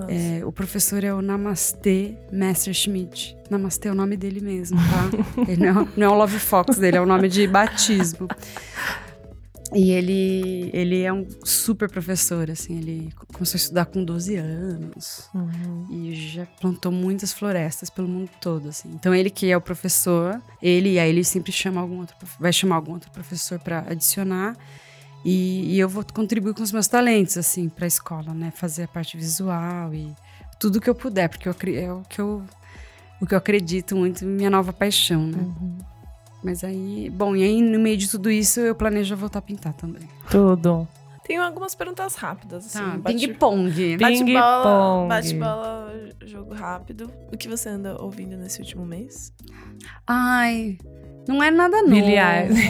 [0.08, 3.36] É, o professor é o Namastê Messerschmidt.
[3.50, 5.42] Namastê é o nome dele mesmo, tá?
[5.50, 8.28] Ele não, é- não é o Love Fox dele, é o nome de batismo.
[9.74, 15.28] E ele, ele é um super professor, assim, ele começou a estudar com 12 anos
[15.34, 15.86] Uhum.
[15.90, 18.88] e já plantou muitas florestas pelo mundo todo, assim.
[18.94, 22.52] Então ele que é o professor, ele e aí ele sempre chama algum outro, vai
[22.52, 24.56] chamar algum outro professor para adicionar.
[25.24, 28.52] E, e eu vou contribuir com os meus talentos, assim, para a escola, né?
[28.54, 30.14] Fazer a parte visual e
[30.60, 32.42] tudo que eu puder, porque eu, é o que eu,
[33.20, 35.38] o que eu acredito muito, minha nova paixão, né?
[35.38, 35.78] Uhum.
[36.42, 39.72] Mas aí, bom, e aí no meio de tudo isso eu planejo voltar a pintar
[39.72, 40.08] também.
[40.30, 40.86] Tudo.
[41.24, 42.78] Tenho algumas perguntas rápidas, assim.
[42.78, 43.96] Tá, bate- ping-pong.
[43.98, 45.92] Bate-bola, bate-bola,
[46.24, 47.12] jogo rápido.
[47.30, 49.30] O que você anda ouvindo nesse último mês?
[50.06, 50.78] Ai,
[51.28, 51.94] não é nada novo.
[51.94, 52.68] Billie Eilish.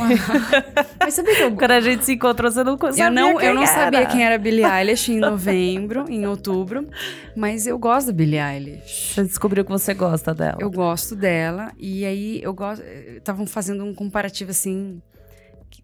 [1.01, 3.55] Mas sabia que eu Quando a gente se encontrou, você não sabia Eu não, eu
[3.55, 3.73] não era.
[3.73, 6.89] sabia quem era Billie Eilish em novembro, em outubro,
[7.37, 9.15] mas eu gosto da Billie Eilish.
[9.15, 10.59] Você descobriu que você gosta dela.
[10.61, 12.83] Eu gosto dela e aí eu gosto,
[13.17, 15.01] estavam fazendo um comparativo assim,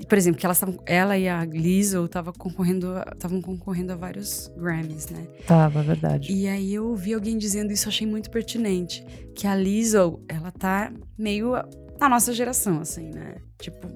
[0.09, 2.93] por exemplo, que elas estavam, ela e a Lizzo estavam concorrendo,
[3.41, 5.29] concorrendo a vários Grammys, né?
[5.47, 6.33] Tava, verdade.
[6.33, 9.05] E aí eu ouvi alguém dizendo isso, achei muito pertinente,
[9.37, 11.55] que a Lizzo, ela tá meio
[12.01, 13.36] na nossa geração assim, né?
[13.61, 13.88] Tipo,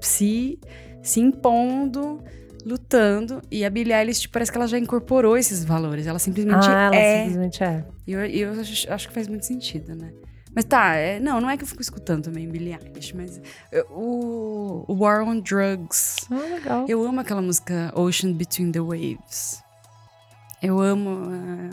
[0.00, 0.58] se
[1.02, 2.22] se impondo,
[2.64, 6.66] lutando, e a Billie Eilish tipo, parece que ela já incorporou esses valores, ela simplesmente
[6.68, 7.84] ah, ela é simplesmente é.
[8.06, 10.12] e eu, eu acho, que faz muito sentido, né?
[10.52, 13.40] Mas tá, é- não, não é que eu fico escutando também Billie Eilish, mas
[13.70, 16.16] eu- o, o War on Drugs.
[16.30, 16.86] Ah, legal.
[16.88, 19.62] Eu amo aquela música Ocean Between the Waves.
[20.62, 21.70] Eu amo eh,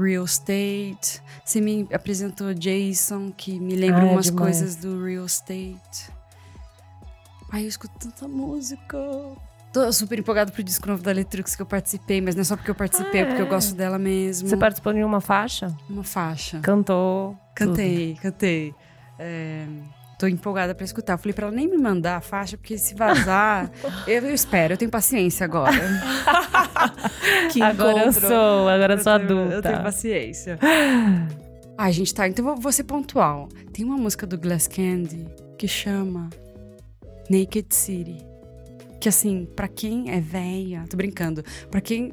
[0.00, 1.22] Real Estate.
[1.44, 6.10] Você me apresentou Jason, que me lembra Ah, é umas coisas do Real Estate.
[7.50, 8.98] Ai, eu escuto tanta música.
[9.72, 12.56] Tô super empolgada pro disco novo da Letrux que eu participei, mas não é só
[12.56, 14.48] porque eu participei, é porque eu gosto dela mesmo.
[14.48, 15.76] Você participou de uma faixa?
[15.88, 16.60] Uma faixa.
[16.60, 17.36] Cantou.
[17.54, 18.74] Cantei, cantei.
[19.18, 19.66] É,
[20.18, 21.14] tô empolgada pra escutar.
[21.14, 23.70] Eu Falei pra ela nem me mandar a faixa, porque se vazar,
[24.06, 25.72] eu, eu espero, eu tenho paciência agora.
[27.52, 28.28] Que agora eu encontro.
[28.28, 29.54] sou, agora eu sou Eu tenho- adulta.
[29.56, 30.58] Eu tenho paciência.
[31.78, 32.26] Ai, gente, tá.
[32.28, 33.48] Então vou, vou ser pontual.
[33.72, 35.26] Tem uma música do Glass Candy
[35.58, 36.30] que chama
[37.30, 38.18] Naked City.
[39.00, 42.12] Que assim, pra quem é velha, tô brincando, pra quem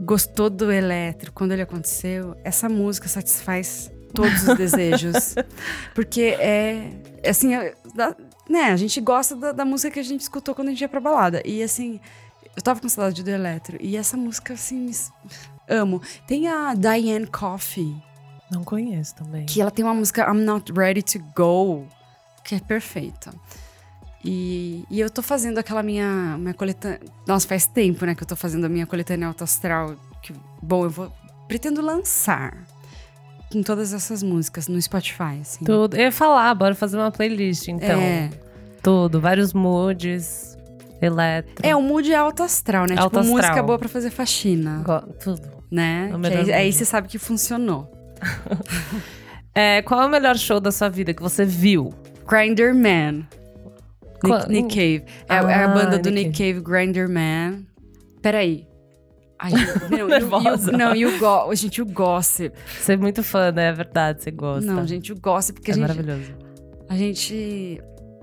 [0.00, 5.34] gostou do elétrico quando ele aconteceu, essa música satisfaz todos os desejos.
[5.94, 6.90] Porque é,
[7.22, 7.74] é assim, é,
[8.48, 10.88] né, a gente gosta da, da música que a gente escutou quando a gente ia
[10.88, 11.42] pra balada.
[11.44, 12.00] E assim,
[12.56, 13.84] eu tava com saudade do elétrico.
[13.84, 14.90] E essa música, assim,
[15.68, 16.00] amo.
[16.26, 17.94] Tem a Diane Coffey,
[18.50, 19.44] Não conheço também.
[19.46, 21.86] que ela tem uma música I'm Not Ready to Go,
[22.42, 23.32] que é perfeita.
[24.24, 27.00] E, e eu tô fazendo aquela minha, minha coletânea.
[27.26, 29.94] Nossa, faz tempo, né, que eu tô fazendo a minha coletânea alto astral.
[30.22, 31.12] Que, bom, eu vou.
[31.46, 32.65] Pretendo lançar
[33.52, 35.64] com todas essas músicas no Spotify, assim.
[35.64, 35.96] Tudo.
[35.96, 38.00] Eu ia falar, bora fazer uma playlist, então.
[38.00, 38.30] É,
[38.82, 39.20] Tudo.
[39.20, 40.56] Vários moods,
[41.00, 41.54] eletro.
[41.62, 42.96] é, o mood é alto astral, né?
[42.98, 43.66] Alto tipo, música astral.
[43.66, 45.42] boa pra fazer faxina, Go- Tudo.
[45.70, 46.10] né?
[46.24, 47.90] É aí, aí você sabe que funcionou.
[49.58, 51.90] É, qual é o melhor show da sua vida que você viu?
[52.28, 53.26] Grinder Man.
[54.22, 55.04] Nick, Nick Cave.
[55.30, 57.62] É, é a Ah, banda do Nick Nick Cave, Grinder Man.
[58.20, 58.66] Peraí.
[59.38, 59.52] Ai,
[60.08, 60.72] Nervosa.
[60.72, 62.54] não, e o go, gente, o gossip.
[62.80, 63.66] Você é muito fã, né?
[63.68, 64.70] É verdade, você gosta.
[64.72, 66.32] Não, gente, o gossip, porque é a gente, maravilhoso.
[66.88, 67.80] a gente.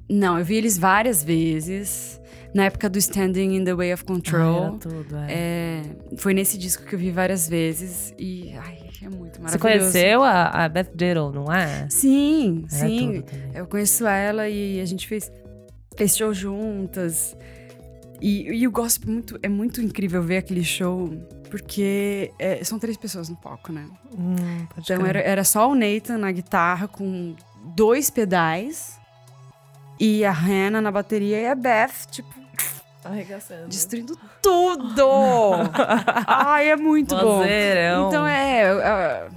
[0.09, 2.20] Não, eu vi eles várias vezes.
[2.53, 4.78] Na época do Standing in the Way of Ah, Control.
[4.78, 5.28] tudo, é.
[5.32, 5.82] É,
[6.18, 8.14] foi nesse disco que eu vi várias vezes.
[8.18, 8.53] E.
[8.55, 9.59] Ai, é muito Você maravilhoso.
[9.91, 11.88] conheceu a, a Beth Diddle, não é?
[11.89, 13.24] Sim, É sim.
[13.55, 15.32] Eu conheço ela e a gente fez,
[15.97, 17.36] fez show juntas.
[18.26, 21.10] E, e o gospel é muito, é muito incrível ver aquele show,
[21.52, 23.86] porque é, são três pessoas no palco, né?
[24.18, 25.10] Hum, pode Então crer.
[25.18, 27.36] era, era só o Nathan na guitarra com
[27.76, 28.98] dois pedais
[30.00, 32.34] e a Hannah na bateria e a Beth, tipo,
[33.04, 33.68] Arregaçando.
[33.68, 35.06] destruindo tudo!
[36.26, 37.40] Ai, é muito bom.
[37.40, 38.08] Vozeirão.
[38.08, 38.62] Então é.
[38.62, 39.28] é,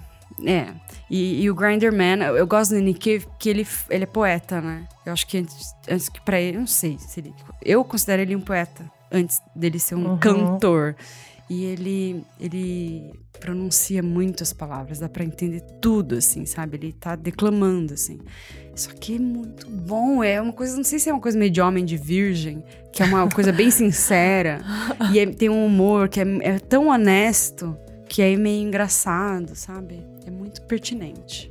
[0.47, 0.75] é.
[1.09, 4.07] E, e o Grinder Man, eu eu gosto do Nick Cave porque ele, ele é
[4.07, 4.87] poeta, né?
[5.05, 7.33] Eu acho que antes, antes que pra ele, não sei se ele.
[7.65, 10.19] Eu considero ele um poeta antes dele ser um Uhum.
[10.19, 10.97] cantor.
[11.49, 16.77] E ele, ele pronuncia muito as palavras, dá pra entender tudo, assim, sabe?
[16.77, 18.19] Ele tá declamando, assim.
[18.75, 21.53] Isso aqui é muito bom, é uma coisa, não sei se é uma coisa meio
[21.53, 24.59] de homem de virgem, que é uma coisa bem sincera,
[25.13, 27.77] e é- tem um humor que é, é tão honesto
[28.09, 30.05] que é meio engraçado, sabe?
[30.27, 31.51] É muito pertinente.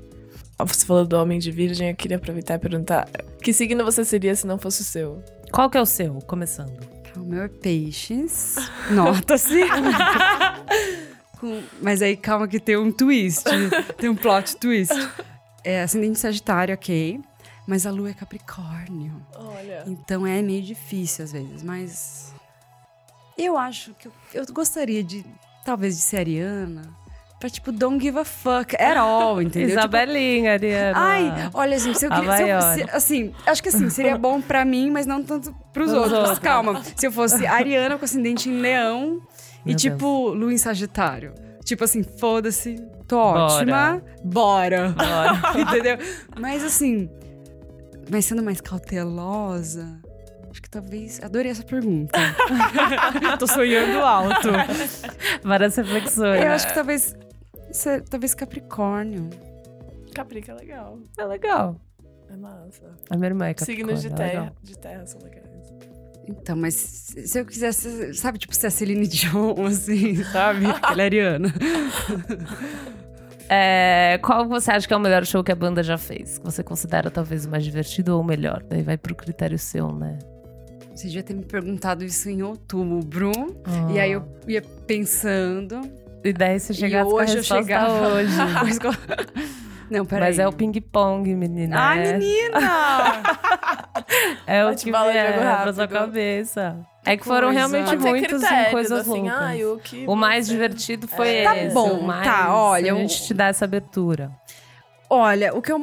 [0.60, 3.10] Você falou do Homem de Virgem, eu queria aproveitar e perguntar:
[3.42, 5.24] que signo você seria se não fosse o seu?
[5.52, 6.78] Qual que é o seu, começando?
[7.14, 8.56] Tá, O meu é peixes,
[8.92, 9.62] nota-se.
[11.40, 13.44] Com- Mas aí calma que tem um twist,
[13.98, 14.94] tem um plot twist.
[15.64, 17.20] É ascendente sagitário, ok.
[17.68, 19.26] Mas a lua é capricórnio.
[19.36, 19.84] Olha.
[19.88, 22.34] Então é meio difícil às vezes, mas
[23.38, 25.26] eu acho que eu, eu gostaria de
[25.66, 26.84] talvez de ser ariana,
[27.46, 29.70] pra tipo don't give a fuck at all, entendeu?
[29.70, 30.94] Tipo, Isabelinha, Ariana.
[31.00, 32.36] Ai, olha, gente, se eu queria.
[32.38, 35.94] se eu- se- assim, acho que assim, seria bom pra mim, mas não tanto pros
[35.94, 36.14] outros.
[36.14, 36.40] outros.
[36.40, 36.82] Calma.
[36.96, 39.22] Se eu fosse Ariana com ascendente em leão
[39.64, 41.34] e Meu tipo Lua em Sagitário.
[41.64, 42.76] Tipo assim, foda-se,
[43.08, 44.90] tô ótima, bora.
[44.98, 45.42] Bora.
[45.62, 45.98] Entendeu?
[46.40, 47.10] Mas assim,
[48.10, 50.00] mas sendo mais cautelosa,
[50.52, 51.20] acho que talvez.
[51.24, 52.20] Adorei essa pergunta.
[53.40, 54.50] tô sonhando alto.
[55.44, 56.44] Várias reflexões.
[56.44, 57.16] Eu acho que talvez.
[57.76, 59.30] Cê- Talvez Capricórnio.
[60.14, 61.00] Caprica é legal.
[61.18, 61.80] É legal.
[62.30, 62.86] É massa.
[63.10, 63.98] A minha irmã é Capricórnio.
[63.98, 64.56] Signos de é terra, legal.
[64.64, 65.46] de terra são legais.
[66.28, 70.66] Então, mas se eu quisesse, sabe, tipo, ser a Celine Dion, assim, sabe?
[70.90, 71.54] Ela é ariana.
[73.48, 76.40] É, qual você acha que é o melhor show que a banda já fez?
[76.40, 78.64] Que você considera talvez o mais divertido ou o melhor?
[78.68, 80.18] Daí vai pro critério seu, né?
[80.96, 83.32] Você devia ter me perguntado isso em outubro.
[83.94, 85.82] E aí eu ia pensando.
[86.26, 88.32] E daí você chegasse com a hoje eu resposta chegava- hoje.
[89.92, 90.30] Não, peraí.
[90.30, 91.78] Mas é o ping-pong, menina.
[91.80, 92.60] Ai, é, menina!
[94.48, 96.76] é o que vier pra sua cabeça.
[97.06, 97.60] É que foram coisa.
[97.60, 99.38] realmente muitos em coisas assim, loucas.
[99.40, 101.44] ai, o que O mais divertido foi É.
[101.44, 101.74] Tá esse.
[101.76, 104.32] bom, o mais, tá, olha, A o- gente te dá essa abertura.
[105.08, 105.78] Olha, o que eu.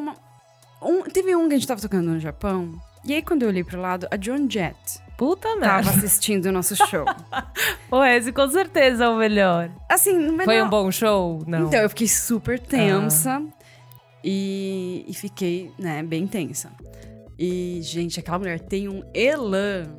[0.83, 2.73] Um, teve um que a gente tava tocando no Japão.
[3.05, 5.91] E aí, quando eu olhei pro lado, a John Jett Puta tava merda.
[5.91, 7.05] assistindo o nosso show.
[7.89, 9.71] Pô, esse com certeza é o melhor.
[9.89, 11.43] Assim, mas Foi um bom show?
[11.47, 11.67] Não.
[11.67, 13.43] Então, eu fiquei super tensa.
[14.25, 16.71] E, e fiquei, né, bem tensa.
[17.39, 19.95] E, gente, aquela mulher tem um elan.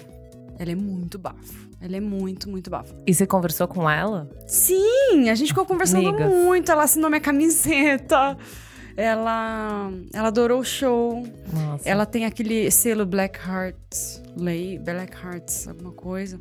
[0.58, 1.70] Ela é muito bafo.
[1.82, 2.96] Ela é muito, muito bafo.
[3.06, 4.30] E você conversou com ela?
[4.48, 6.32] Sim, a gente ficou conversando Amigas.
[6.32, 6.72] muito.
[6.72, 8.38] Ela assinou minha camiseta.
[8.96, 11.24] Ela, ela adorou o show.
[11.52, 11.88] Nossa.
[11.90, 16.40] Ela tem aquele selo Black Hearts, Lay, Black Hearts, alguma coisa.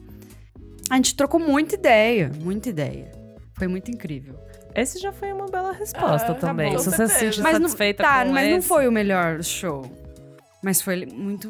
[0.91, 3.11] A gente trocou muita ideia, muita ideia.
[3.55, 4.39] Foi muito incrível.
[4.75, 6.73] Esse já foi uma bela resposta Ah, tá também.
[6.73, 6.79] bom.
[6.79, 9.43] Se você se sente Mas não, satisfeita tá, com mas não esse, foi o melhor
[9.43, 9.85] show.
[10.63, 11.49] Mas foi muito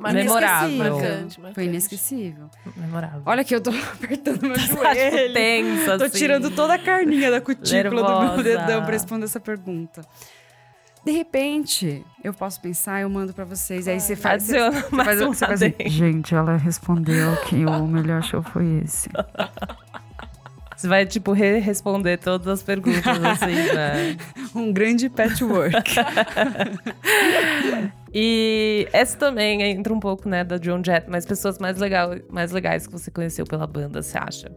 [0.00, 0.68] Memorável.
[0.70, 0.98] inesquecível.
[1.38, 2.50] Marcante, Foi inesquecível.
[2.76, 3.22] Memorável.
[3.26, 5.22] Olha que eu tô apertando meu Tá, joelho.
[5.22, 6.18] tipo, tensa, Tô assim.
[6.18, 8.34] tirando toda a carninha da cutícula do Nervosa.
[8.34, 10.02] meu dedão pra responder essa pergunta.
[11.04, 13.88] De repente, eu posso pensar, eu mando pra vocês.
[13.88, 14.42] Aí você faz.
[14.42, 15.74] Você, você mais faz, um você faz assim.
[15.86, 19.08] Gente, ela respondeu que o melhor show foi esse.
[20.76, 24.16] Você vai, tipo, re- responder todas as perguntas, assim, né?
[24.56, 25.94] Um grande patchwork.
[28.12, 32.50] E essa também entra um pouco, né, da John Jett, mas pessoas mais, legal, mais
[32.50, 34.50] legais que você conheceu pela banda, você acha?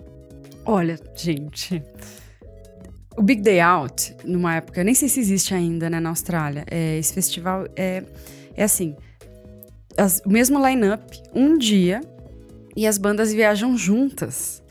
[0.65, 1.83] Olha, gente.
[3.15, 6.65] O Big Day Out, numa época, eu nem sei se existe ainda, né, na Austrália.
[6.69, 8.03] É, esse festival é,
[8.55, 8.95] é assim:
[9.95, 12.01] as- o mesmo line-up, um dia,
[12.75, 14.63] e as bandas viajam juntas.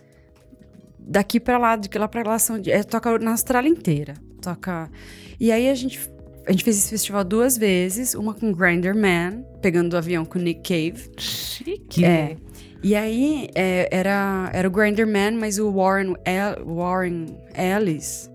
[0.98, 4.14] Daqui pra lá, de lá pra lá, são, é, toca na Austrália inteira.
[4.40, 4.90] Toca.
[5.38, 6.00] E aí a gente,
[6.46, 10.38] a gente fez esse festival duas vezes, uma com Grinder Man, pegando o avião com
[10.38, 11.10] Nick Cave.
[11.18, 12.04] Chique.
[12.04, 12.36] É.
[12.82, 18.28] E aí, é, era, era o Grinder Man, mas o Warren, El- Warren Ellis,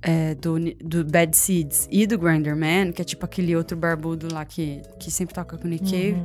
[0.00, 4.32] é, do, do Bad Seeds, e do Grinder Man, que é tipo aquele outro barbudo
[4.32, 6.22] lá que, que sempre toca com o Nick Cave, Uhum.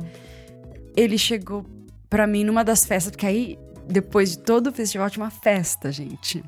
[0.96, 1.66] ele chegou
[2.08, 3.58] pra mim numa das festas, porque aí,
[3.88, 6.42] depois de todo o festival, tinha uma festa, gente,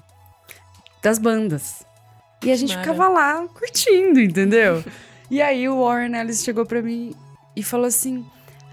[1.03, 1.85] das bandas.
[2.45, 2.81] E a gente Mara.
[2.83, 4.83] ficava lá curtindo, entendeu?
[5.31, 7.15] e aí o Warren Ellis chegou pra mim
[7.55, 8.25] e falou assim: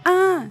[0.05, 0.47] Ah,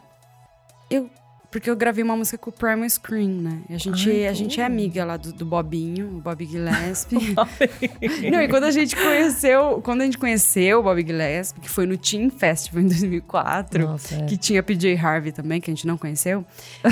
[0.90, 1.08] eu.
[1.48, 3.60] Porque eu gravei uma música com o Primal Screen, né?
[3.70, 7.34] E a gente, Ai, a gente é amiga lá do, do Bobinho, o Bob Gillespie.
[8.30, 11.86] Não, e quando a gente conheceu, quando a gente conheceu o Bob Gillespie, que foi
[11.86, 14.26] no Teen Festival em 2004, Nossa, é.
[14.26, 16.44] que tinha PJ Harvey também, que a gente não conheceu.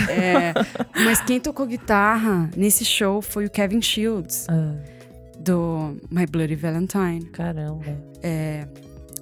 [0.09, 0.55] é,
[1.05, 4.77] mas quem tocou guitarra nesse show foi o Kevin Shields, Ah,
[5.45, 7.26] do My Bloody Valentine.
[7.26, 7.84] caramba.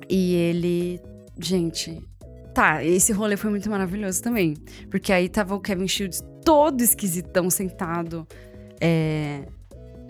[0.08, 1.00] E ele,
[1.38, 1.98] gente,
[2.54, 4.54] tá, esse rolê foi muito maravilhoso também.
[4.90, 8.26] Porque aí tava o Kevin Shields todo esquisitão, sentado,
[8.80, 9.46] é,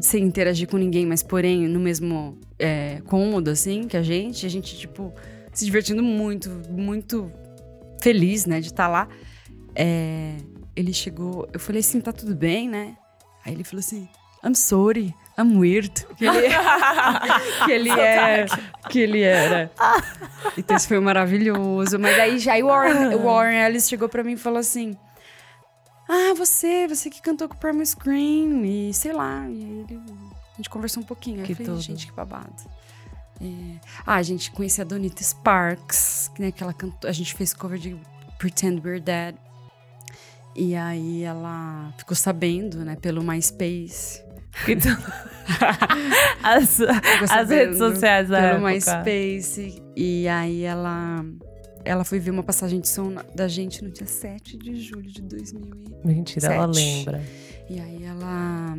[0.01, 4.45] sem interagir com ninguém, mas porém no mesmo é, cômodo, assim, que a gente.
[4.45, 5.13] A gente, tipo,
[5.53, 7.31] se divertindo muito, muito
[8.01, 9.09] feliz, né, de estar lá.
[9.75, 10.37] É,
[10.75, 12.97] ele chegou, eu falei assim, tá tudo bem, né?
[13.45, 14.09] Aí ele falou assim,
[14.45, 16.07] I'm sorry, I'm weird.
[16.17, 16.49] Que ele,
[17.65, 18.47] que ele é,
[18.91, 19.71] que ele era.
[20.57, 21.99] Então isso foi maravilhoso.
[21.99, 24.97] Mas aí já aí o Warren, Warren Ellis chegou pra mim e falou assim:
[26.09, 29.47] Ah, você, você que cantou com o Primal Scream, e sei lá.
[29.49, 30.01] E aí ele,
[30.53, 31.41] a gente conversou um pouquinho.
[31.41, 31.81] Aí Que eu falei, tudo.
[31.81, 32.53] gente, que babado.
[33.41, 33.81] É.
[34.07, 37.09] Ah, a gente conhecia a Donita Sparks, né, que ela cantou.
[37.09, 37.97] A gente fez cover de
[38.39, 39.35] Pretend We're Dead.
[40.55, 44.23] E aí ela ficou sabendo, né, pelo MySpace.
[44.65, 45.23] Tu-
[46.43, 46.81] as,
[47.31, 49.03] as redes sociais da pelo época.
[49.05, 49.83] MySpace.
[49.97, 51.25] E aí ela
[51.85, 55.21] ela foi ver uma passagem de som da gente no dia 7 de julho de
[55.23, 55.63] 2000
[56.05, 56.07] e...
[56.07, 57.21] Mentira, ela lembra.
[57.69, 58.77] E aí ela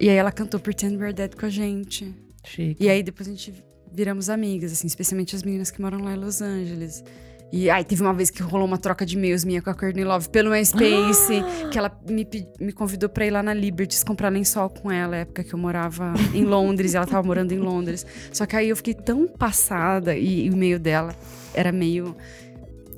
[0.00, 2.12] E aí ela cantou Pretend We're Dead com a gente.
[2.44, 2.82] Chique.
[2.82, 3.54] E aí depois a gente
[3.92, 7.04] viramos amigas, assim, especialmente as meninas que moram lá em Los Angeles.
[7.52, 10.04] E aí teve uma vez que rolou uma troca de e-mails minha com a Courtney
[10.04, 12.26] Love pelo MySpace, que ela me,
[12.60, 16.12] me convidou pra ir lá na Liberties comprar lençol com ela, época que eu morava
[16.32, 18.06] em Londres, e ela tava morando em Londres.
[18.32, 21.14] Só que aí eu fiquei tão passada e, e o e-mail dela
[21.52, 22.16] era meio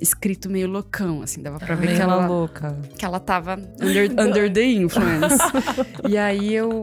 [0.03, 2.77] escrito meio loucão, assim, dava pra ver Meio que ela, louca.
[2.99, 5.39] que ela tava under, under the influence.
[6.09, 6.83] e aí eu,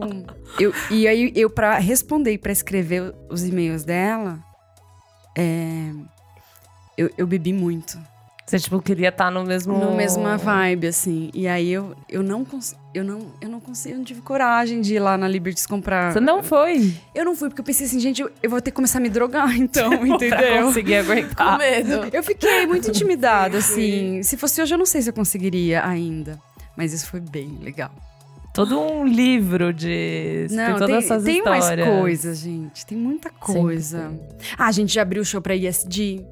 [0.58, 4.40] eu e aí eu para responder e para escrever os e-mails dela,
[5.38, 5.92] é,
[7.00, 7.98] eu, eu bebi muito,
[8.46, 9.78] Você, tipo, queria estar no mesmo...
[9.78, 11.30] no mesma vibe assim.
[11.34, 12.46] E aí eu, eu não
[12.94, 16.12] eu não eu não consegui, eu não tive coragem de ir lá na Liberties comprar.
[16.12, 16.94] Você não foi?
[17.14, 19.02] Eu não fui porque eu pensei assim, gente, eu, eu vou ter que começar a
[19.02, 20.66] me drogar então, Pra entendeu?
[20.66, 21.52] conseguir aguentar.
[21.54, 22.10] Com medo.
[22.12, 24.24] Eu fiquei muito intimidada, assim.
[24.24, 26.40] Se fosse hoje, eu não sei se eu conseguiria ainda.
[26.76, 27.92] Mas isso foi bem legal.
[28.52, 30.48] Todo um livro de...
[30.50, 31.88] tem Não, todas tem, essas tem mais histórias.
[31.88, 32.84] coisa, gente.
[32.86, 34.12] Tem muita coisa.
[34.58, 36.26] Ah, a gente já abriu o show pra ISD,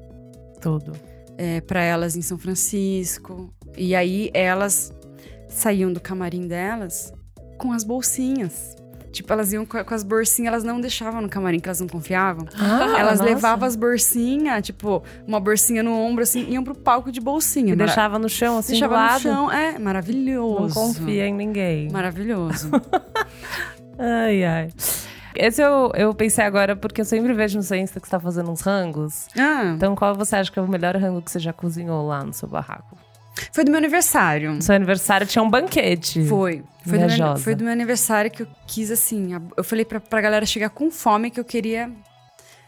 [0.60, 0.92] Tudo.
[1.36, 3.52] é, pra elas em São Francisco.
[3.76, 4.92] E aí elas
[5.48, 7.12] saíam do camarim delas
[7.56, 8.76] com as bolsinhas.
[9.10, 12.44] Tipo, elas iam com, as bolsinhas, elas não deixavam no camarim, que elas não confiavam.
[12.60, 13.24] Ah, elas nossa.
[13.24, 17.72] levavam as bolsinhas, tipo, uma bolsinha no ombro, assim, iam pro palco de bolsinha.
[17.72, 19.20] E Mara- deixava no chão, assim, deixava do no lado.
[19.22, 19.50] chão.
[19.50, 20.74] É, maravilhoso.
[20.78, 21.90] Não confia em ninguém.
[21.90, 22.70] Maravilhoso.
[23.98, 24.68] Ai, ai.
[25.34, 28.20] Esse eu, eu pensei agora porque eu sempre vejo no seu Insta que você tá
[28.20, 29.26] fazendo uns rangos.
[29.38, 32.24] ah, Então, qual você acha que é o melhor rango que você já cozinhou lá
[32.24, 32.96] no seu barraco?
[33.52, 34.52] foi do meu aniversário.
[34.54, 36.24] No seu aniversário tinha um banquete.
[36.26, 36.64] Foi.
[36.84, 39.30] Foi do, meu, foi do meu aniversário que eu quis, assim.
[39.56, 41.90] Eu falei pra, pra galera chegar com fome que eu queria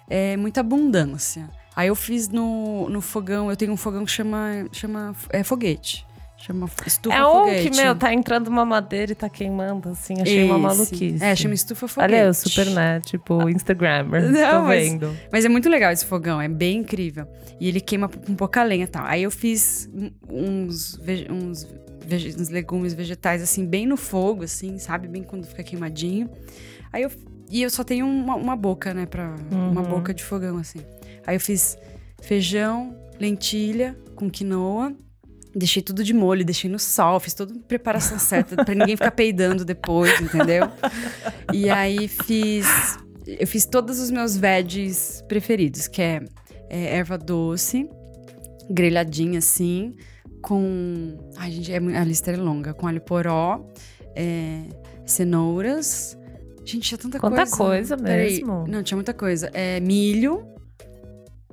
[0.08, 1.48] é, muita abundância.
[1.74, 6.06] Aí eu fiz no, no fogão, eu tenho um fogão que chama, chama é, foguete.
[6.42, 7.70] Chama estufa É um foguete.
[7.70, 10.14] que, meu, tá entrando uma madeira e tá queimando, assim.
[10.22, 10.62] Achei uma Esse.
[10.62, 11.22] maluquice.
[11.24, 12.14] É, chama estufa foguete.
[12.14, 13.00] Olha eu, super, né?
[13.00, 14.22] Tipo, Instagrammer.
[14.30, 15.16] Não, Tô mas- vendo.
[15.30, 17.26] Mas é muito legal esse fogão, é bem incrível.
[17.60, 19.04] E ele queima com pouca lenha e tal.
[19.04, 21.68] Aí eu fiz um- uns, uns,
[22.38, 25.08] uns legumes vegetais, assim, bem no fogo, assim, sabe?
[25.08, 26.30] Bem quando fica queimadinho.
[26.92, 27.10] Aí eu.
[27.50, 29.04] E eu só tenho uma, uma boca, né?
[29.06, 29.88] Pra, Uma Uhum.
[29.88, 30.78] boca de fogão, assim.
[31.26, 31.76] Aí eu fiz
[32.22, 34.94] feijão, lentilha com quinoa.
[35.54, 39.10] Deixei tudo de molho, deixei no sol, fiz toda a preparação certa pra ninguém ficar
[39.10, 40.70] peidando depois, entendeu?
[41.52, 42.66] E aí fiz.
[43.26, 46.20] Eu fiz todos os meus veggies preferidos, que é,
[46.68, 47.88] é erva doce,
[48.70, 49.94] grelhadinha assim,
[50.40, 51.16] com.
[51.36, 52.72] Ai, gente, é a lista é longa.
[52.72, 53.66] Com alho poró,
[54.16, 54.62] é,
[55.04, 56.16] cenouras.
[56.64, 57.56] Gente, tinha tanta Quanta coisa.
[57.56, 58.34] coisa Peraí.
[58.34, 58.66] mesmo.
[58.68, 59.50] Não, tinha muita coisa.
[59.52, 60.46] É milho.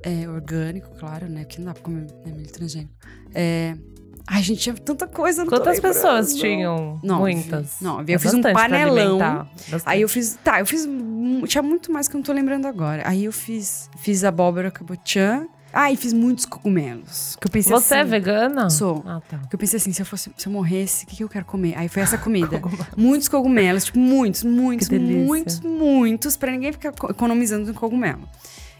[0.02, 1.40] É orgânico, claro, né?
[1.44, 2.92] Porque não dá pra comer né, milho transgênico.
[3.34, 3.76] É.
[4.30, 5.42] Ai, gente, tinha tanta coisa.
[5.42, 7.00] não Quantas pessoas tinham?
[7.02, 7.20] Nove.
[7.34, 7.80] Muitas.
[7.80, 8.12] Nove.
[8.12, 9.48] Eu É fiz um panelão.
[9.86, 10.38] Aí eu fiz.
[10.44, 10.86] Tá, eu fiz.
[11.46, 13.02] Tinha muito mais que eu não tô lembrando agora.
[13.06, 13.88] Aí eu fiz.
[13.98, 15.46] Fiz abóbora cabotiã.
[15.72, 17.36] Ah, e fiz muitos cogumelos.
[17.40, 18.10] Que eu pensei Você é assim.
[18.10, 18.70] vegana?
[18.70, 19.02] Sou.
[19.06, 19.38] Ah, tá.
[19.48, 21.44] Que eu pensei assim, se eu fosse, se eu morresse, o que, que eu quero
[21.44, 21.76] comer?
[21.76, 22.60] Aí foi essa comida.
[22.96, 28.26] muitos cogumelos, tipo, muitos, muitos, muitos, muitos, pra ninguém ficar co- economizando no cogumelo.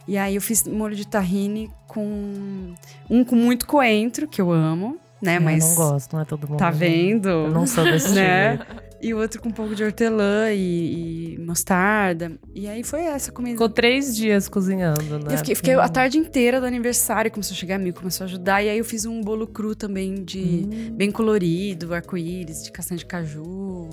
[0.08, 2.72] E aí eu fiz molho de tahine com.
[3.10, 5.36] Um com muito coentro, que eu amo, né?
[5.36, 5.68] Eu Mas.
[5.68, 6.58] não gosto, não é todo mundo.
[6.58, 7.28] Tá vendo?
[7.28, 8.58] Eu não sou desse Né?
[9.00, 12.32] E o outro com um pouco de hortelã e, e mostarda.
[12.52, 13.52] E aí foi essa comida.
[13.52, 15.34] Ficou três dias cozinhando, né?
[15.34, 18.60] Eu fiquei, fiquei a tarde inteira do aniversário, começou a chegar amigo, começou a ajudar.
[18.64, 20.96] E aí eu fiz um bolo cru também, de Hum.
[20.96, 23.90] bem colorido, arco-íris, de castanha de caju.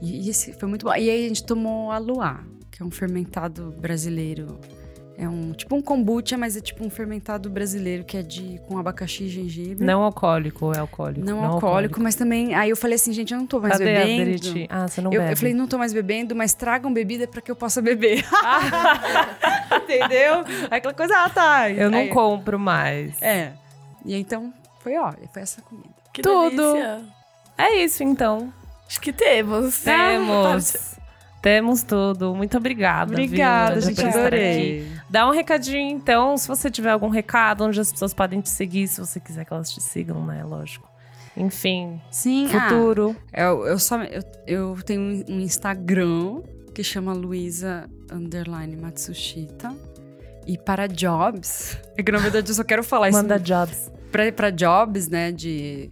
[0.00, 0.94] E, e foi muito bom.
[0.94, 4.58] E aí a gente tomou a luá, que é um fermentado brasileiro.
[5.22, 8.78] É um tipo um kombucha, mas é tipo um fermentado brasileiro que é de com
[8.78, 9.84] abacaxi e gengibre.
[9.84, 11.20] Não alcoólico é alcoólico?
[11.26, 12.54] Não alcoólico, mas também.
[12.54, 14.24] Aí eu falei assim, gente, eu não tô mais Cadê a bebendo.
[14.24, 14.66] Deriti?
[14.70, 15.32] Ah, você não Eu, bebe.
[15.32, 18.24] eu falei, não tô mais bebendo, mas tragam bebida pra que eu possa beber.
[19.82, 20.44] Entendeu?
[20.70, 21.70] Aí Aquela coisa, ah, tá.
[21.70, 23.20] Eu não Aí- compro mais.
[23.20, 23.52] É.
[24.04, 25.88] E então, foi, ó, foi essa comida.
[26.14, 26.72] Que Tudo.
[26.72, 27.00] delícia.
[27.58, 28.50] É isso, então.
[28.88, 29.80] Acho que temos.
[29.82, 30.96] Temos.
[31.42, 32.34] Temos tudo.
[32.34, 33.12] Muito obrigada.
[33.12, 34.86] Obrigada, viu, gente, adorei.
[35.10, 38.86] Dá um recadinho, então, se você tiver algum recado, onde as pessoas podem te seguir,
[38.86, 40.44] se você quiser que elas te sigam, né?
[40.44, 40.88] Lógico.
[41.36, 43.16] Enfim, Sim, futuro.
[43.32, 46.42] Ah, eu, eu só eu, eu tenho um- Instagram
[46.74, 49.74] que chama Luísa underline Matsushita.
[50.46, 53.90] E para jobs, é que na verdade eu só quero falar Manda isso jobs.
[54.10, 55.90] pra, pra jobs, né, de,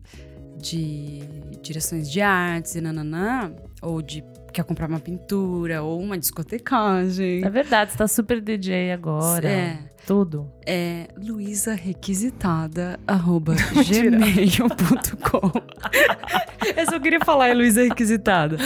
[0.56, 1.20] de
[1.62, 3.52] direções de artes e nananã,
[3.82, 7.44] ou de quer comprar uma pintura ou uma discotecagem.
[7.44, 9.48] É verdade, você tá super DJ agora.
[9.48, 9.78] É.
[10.06, 10.50] Tudo.
[10.66, 13.54] É luisarequisitada, arroba
[13.86, 15.52] gmail.com.
[16.76, 18.56] Eu só queria falar, é Luísa Requisitada.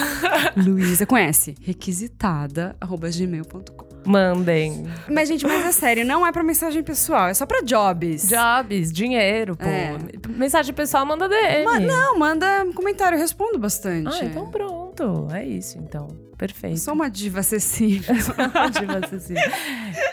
[0.56, 1.56] Luísa, conhece?
[1.60, 3.91] Requisitada, arroba gmail.com.
[4.04, 4.86] Mandem.
[5.08, 8.28] Mas, gente, mas é sério, não é pra mensagem pessoal, é só pra jobs.
[8.28, 9.64] Jobs, dinheiro, pô.
[9.64, 9.96] É.
[10.28, 11.64] Mensagem pessoal, manda DM.
[11.64, 14.08] Ma- não, manda comentário, eu respondo bastante.
[14.22, 15.28] Ah, então pronto.
[15.32, 16.08] É isso, então.
[16.36, 16.80] Perfeito.
[16.80, 18.14] Sou uma diva acessível.
[18.78, 19.42] Diva acessível.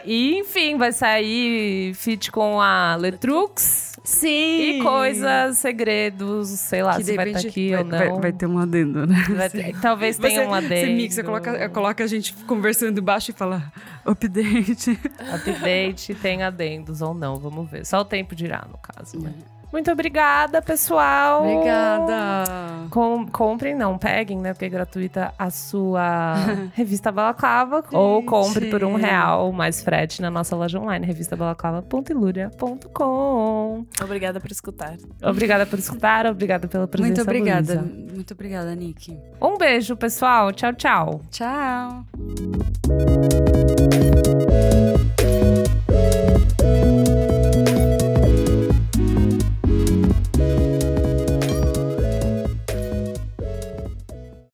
[0.05, 3.98] E, enfim, vai sair feat com a Letrux.
[4.09, 4.79] Sim!
[4.79, 7.97] E coisas, segredos, sei lá, que se vai estar repente aqui vai, ou não.
[7.97, 9.49] Vai, vai ter um adendo, né?
[9.49, 10.87] Ter- talvez tenha um adendo.
[10.87, 13.71] Você mixa, coloca, coloca a gente conversando baixo e fala
[14.03, 14.99] update.
[15.33, 17.85] Update, tem adendos ou não, vamos ver.
[17.85, 19.31] Só o tempo dirá, no caso, né?
[19.71, 21.41] Muito obrigada, pessoal.
[21.43, 22.43] Obrigada.
[22.89, 24.53] Com- comprem, não, peguem, né?
[24.53, 26.35] Porque é gratuita a sua
[26.73, 27.83] revista Balaclava.
[27.91, 33.85] ou compre por um real mais frete na nossa loja online, revistabalaclava.iluria.com.
[34.03, 34.95] Obrigada por escutar.
[35.21, 37.15] Obrigada por escutar, obrigada pela presença.
[37.15, 37.81] Muito obrigada.
[37.81, 38.13] Luísa.
[38.15, 39.17] Muito obrigada, Nick.
[39.41, 40.51] Um beijo, pessoal.
[40.51, 41.21] Tchau, tchau.
[41.29, 42.05] Tchau.